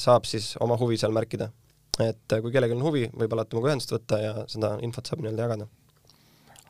[0.00, 1.46] saab siis oma huvi seal märkida
[2.02, 5.22] et äh, kui kellelgi on huvi, võib alati minuga ühendust võtta ja seda infot saab
[5.22, 5.68] nii-öelda jagada.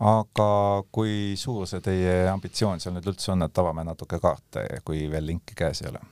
[0.04, 0.48] aga
[0.92, 5.26] kui suur see teie ambitsioon seal nüüd üldse on, et avame natuke kaarte, kui veel
[5.30, 6.02] linki käes ei ole?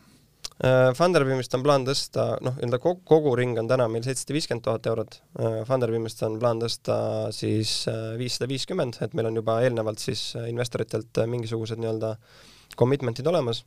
[0.62, 4.64] Äh, Funderbeamist on plaan tõsta, noh, nii-öelda kogu, kogu ring on täna meil seitsesada viiskümmend
[4.64, 6.96] tuhat eurot, äh, Funderbeamist on plaan tõsta
[7.34, 7.74] siis
[8.20, 12.16] viissada viiskümmend, et meil on juba eelnevalt siis investoritelt mingisugused nii-öelda
[12.78, 13.64] commitment'id olemas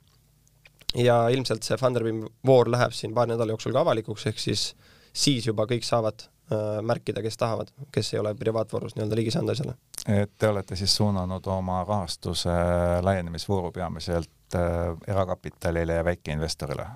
[0.96, 4.94] ja ilmselt see Funderbeam voor läheb siin paari nädala jooksul ka avalikuks, ehk siis äh,
[5.16, 9.56] siis juba kõik saavad äh, märkida, kes tahavad, kes ei ole privaatvoorus nii-öelda ligi saanud
[9.56, 9.76] asjale.
[10.08, 12.56] et te olete siis suunanud oma rahastuse
[13.02, 16.88] laienemisvooru peamiselt äh, erakapitalile ja väikeinvestorile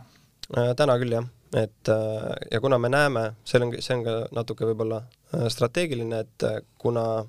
[0.58, 0.76] äh,?
[0.76, 4.68] täna küll jah, et äh, ja kuna me näeme, see on, see on ka natuke
[4.70, 7.26] võib-olla äh, strateegiline, et äh, kuna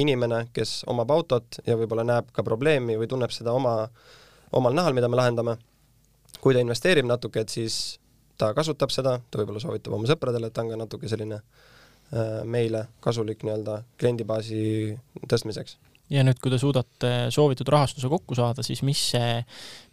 [0.00, 3.76] inimene, kes omab autot ja võib-olla näeb ka probleemi või tunneb seda oma,
[4.52, 5.56] omal nahal, mida me lahendame,
[6.40, 7.98] kui ta investeerib natuke, et siis
[8.38, 12.42] ta kasutab seda, ta võib-olla soovitab oma sõpradele, et ta on ka natuke selline äh,
[12.48, 14.62] meile kasulik nii-öelda kliendibaasi
[15.30, 15.78] tõstmiseks.
[16.12, 19.38] Ja nüüd, kui te suudate soovitud rahastuse kokku saada, siis mis see,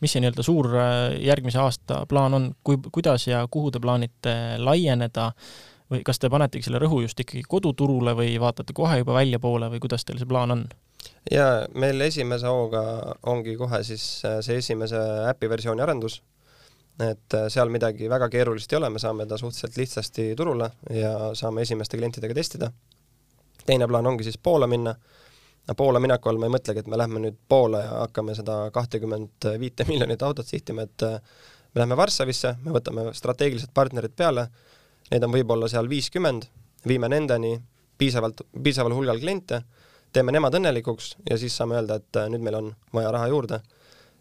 [0.04, 0.92] mis see nii-öelda suur äh,
[1.24, 5.32] järgmise aasta plaan on, kui, kuidas ja kuhu te plaanite laieneda?
[5.90, 9.80] Või kas te panetegi selle rõhu just ikkagi koduturule või vaatate kohe juba väljapoole või
[9.82, 10.68] kuidas teil see plaan on?
[11.32, 12.82] jaa, meil esimese hooga
[13.30, 16.20] ongi kohe siis äh, see esimese äpi versiooni arendus,
[17.00, 21.14] et äh, seal midagi väga keerulist ei ole, me saame ta suhteliselt lihtsasti turule ja
[21.34, 22.72] saame esimeste klientidega testida.
[23.66, 24.96] teine plaan ongi siis Poola minna,
[25.78, 29.48] Poola mineku all ma ei mõtlegi, et me lähme nüüd Poola ja hakkame seda kahtekümmet
[29.60, 31.22] viite miljonit autot sihtima, et äh,
[31.74, 34.50] me lähme Varssavisse, me võtame strateegilised partnerid peale
[35.12, 36.46] neid on võib-olla seal viiskümmend,
[36.88, 37.56] viime nendeni
[37.98, 39.64] piisavalt, piisaval hulgal kliente,
[40.14, 43.62] teeme nemad õnnelikuks ja siis saame öelda, et äh, nüüd meil on vaja raha juurde,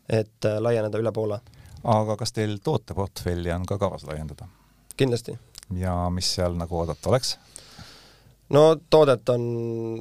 [0.09, 1.41] et laieneda üle Poola.
[1.85, 4.49] Aga kas teil tooteportfelli on ka kavas laiendada?
[4.97, 5.39] kindlasti.
[5.79, 7.37] ja mis seal nagu oodata oleks?
[8.55, 9.45] no toodet on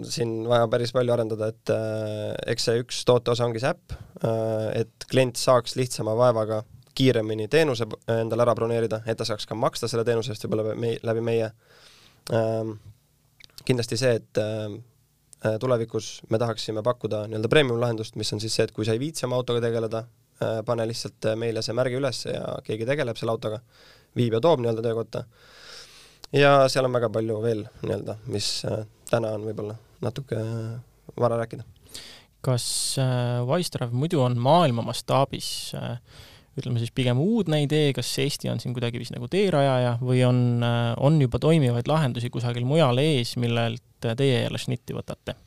[0.08, 4.84] siin vaja päris palju arendada, et äh, eks see üks tooteosa ongi see äpp äh,,
[4.84, 6.64] et klient saaks lihtsama vaevaga
[6.98, 10.74] kiiremini teenuse endale ära broneerida, et ta saaks ka maksta selle teenuse eest võib-olla
[11.12, 11.52] läbi meie
[12.34, 12.78] ähm,.
[13.68, 18.66] kindlasti see, et äh, tulevikus me tahaksime pakkuda nii-öelda premium lahendust, mis on siis see,
[18.66, 20.06] et kui sa ei viitsi oma autoga tegeleda
[20.66, 23.62] pane lihtsalt meile see märgi üles ja keegi tegeleb selle autoga,
[24.18, 25.24] viib ja toob nii-öelda töökotta.
[26.36, 30.80] ja seal on väga palju veel nii-öelda, mis äh, täna on võib-olla natuke äh,
[31.20, 31.66] vara rääkida.
[32.42, 32.66] kas
[33.02, 35.98] äh, Wise muidu on maailma mastaabis äh,
[36.58, 40.40] ütleme siis pigem uudne idee, kas Eesti on siin kuidagi vist nagu teerajaja või on,
[40.66, 45.38] äh, on juba toimivaid lahendusi kusagil mujal ees, millelt teie jälle šnitti võtate?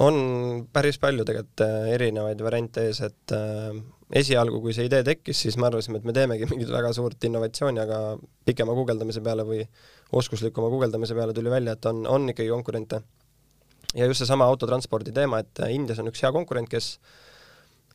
[0.00, 3.74] on päris palju tegelikult äh, erinevaid variante ees, et äh,
[4.12, 7.80] esialgu, kui see idee tekkis, siis me arvasime, et me teemegi mingit väga suurt innovatsiooni,
[7.80, 7.98] aga
[8.48, 9.62] pikema guugeldamise peale või
[10.12, 13.02] oskuslikuma guugeldamise peale tuli välja, et on, on ikkagi konkurente.
[13.94, 16.98] ja just seesama autotranspordi teema, et Indias on üks hea konkurent, kes,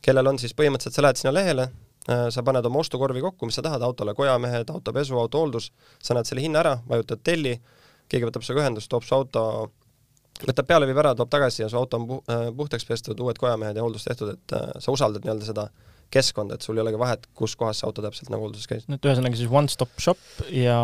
[0.02, 1.70] kellel on siis põhimõtteliselt, sa lähed sinna lehele,
[2.08, 5.66] Äh, sa paned oma ostukorvi kokku, mis sa tahad, autole kojamehed, autopesu, autohooldus,
[6.00, 7.52] sa näed selle hinna ära, vajutad telli,
[8.08, 9.42] keegi võtab sinuga ühendust, toob su auto,
[10.40, 13.36] võtab peale, viib ära, toob tagasi ja su auto on pu-, äh, puhtaks pestud, uued
[13.36, 15.66] kojamehed ja hooldus tehtud, et äh, sa usaldad nii-öelda seda
[16.14, 18.86] keskkonda, et sul ei olegi vahet, kus kohas see auto täpselt nagu hoolduses käis.
[18.88, 20.78] no et ühesõnaga siis one-stop shop ja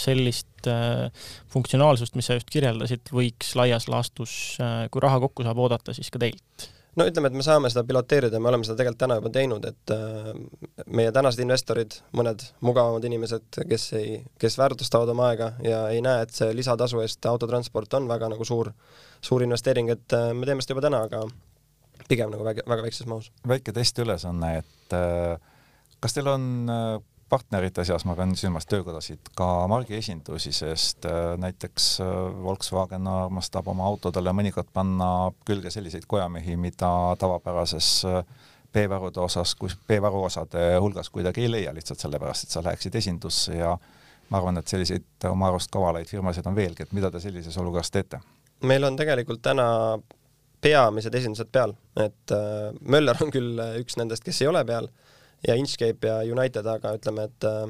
[0.00, 1.08] sellist äh,
[1.54, 6.12] funktsionaalsust, mis sa just kirjeldasid, võiks laias laastus äh,, kui raha kokku saab, oodata siis
[6.12, 9.32] ka teilt no ütleme, et me saame seda piloteerida, me oleme seda tegelikult täna juba
[9.34, 10.32] teinud, et äh,
[10.92, 16.26] meie tänased investorid, mõned mugavamad inimesed, kes ei, kes väärtustavad oma aega ja ei näe,
[16.26, 18.72] et see lisatasu eest autotransport on väga nagu suur,
[19.24, 21.24] suur investeering, et äh, me teeme seda juba täna, aga
[22.08, 23.32] pigem nagu väga, väga väikses mahus.
[23.48, 25.38] väike testiülesanne, et äh,
[26.00, 26.46] kas teil on
[27.32, 32.12] partnerite seas, ma pean silmas töökodasid, ka margiesindusi, sest äh, näiteks äh,
[32.44, 35.08] Volkswagen armastab oma autodele mõnikord panna
[35.48, 36.90] külge selliseid kojamehi, mida
[37.22, 37.88] tavapärases
[38.72, 43.00] B-varude äh, osas, kus B-varu osade hulgas kuidagi ei leia, lihtsalt sellepärast, et sa läheksid
[43.00, 43.72] esindusse ja
[44.28, 47.94] ma arvan, et selliseid oma arust kavalaid firmasid on veelgi, et mida te sellises olukorras
[47.94, 48.20] teete?
[48.68, 49.64] meil on tegelikult täna
[50.62, 52.32] peamised esindused peal, et
[52.86, 54.86] Möller on küll üks nendest, kes ei ole peal
[55.46, 57.66] ja Inchcape ja United, aga ütleme, et äh,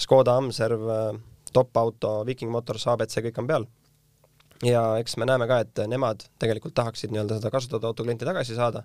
[0.00, 1.20] Škoda, Amserv, äh,
[1.52, 3.68] Top Auto, Viking Motors, abc, kõik on peal.
[4.64, 8.54] ja eks me näeme ka, et nemad tegelikult tahaksid nii-öelda seda kasutatud auto klienti tagasi
[8.58, 8.82] saada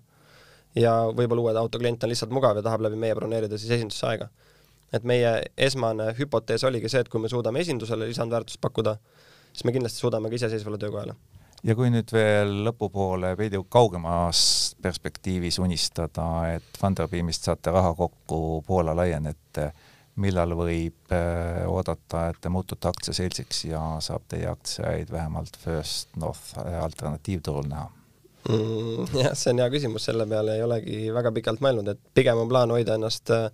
[0.79, 4.07] ja võib-olla uue auto klient on lihtsalt mugav ja tahab läbi meie broneerida siis esindusse
[4.07, 4.29] aega.
[4.93, 8.95] et meie esmane hüpotees oligi see, et kui me suudame esindusele lisandväärtust pakkuda,
[9.51, 11.17] siis me kindlasti suudame ka iseseisvale töökojale
[11.65, 14.39] ja kui nüüd veel lõpupoole veidi kaugemas
[14.81, 19.71] perspektiivis unistada, et Funderbeamist saate raha kokku, Poola laienete,
[20.21, 26.53] millal võib äh, oodata, et te muutute aktsiaseltsiks ja saab teie aktsiaid vähemalt First North
[26.59, 27.89] alternatiivturul näha?
[28.49, 29.17] mm,?
[29.23, 32.51] jah, see on hea küsimus, selle peale ei olegi väga pikalt mõelnud, et pigem on
[32.51, 33.49] plaan hoida ennast äh,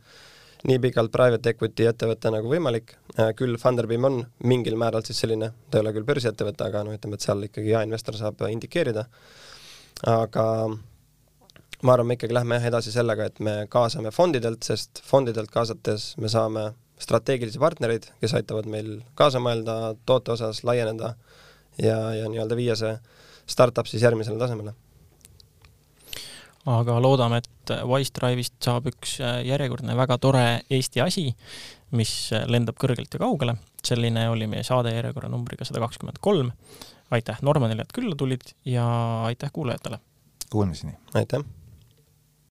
[0.68, 5.52] nii pikalt private equity ettevõte nagu võimalik, äh, küll Funderbeam on mingil määral siis selline,
[5.70, 9.08] ta ei ole küll börsiettevõte, aga no ütleme, et seal ikkagi jaeinvestor saab indikeerida,
[10.08, 10.46] aga
[11.82, 16.12] ma arvan, me ikkagi lähme jah edasi sellega, et me kaasame fondidelt, sest fondidelt kaasates
[16.22, 21.16] me saame strateegilisi partnereid, kes aitavad meil kaasa mõelda toote osas, laieneda
[21.82, 22.94] ja, ja nii-öelda viia see
[23.50, 24.76] startup siis järgmisele tasemele
[26.70, 31.28] aga loodame, et Wise Drive'ist saab üks äh, järjekordne väga tore Eesti asi,
[31.98, 33.58] mis äh, lendab kõrgelt ja kaugele.
[33.82, 36.52] selline oli meie saade järjekorra numbriga sada kakskümmend kolm.
[37.12, 38.86] aitäh Normanile, et külla tulid ja
[39.26, 40.00] aitäh kuulajatele!
[40.52, 40.94] Kuulmiseni!
[41.14, 41.44] aitäh!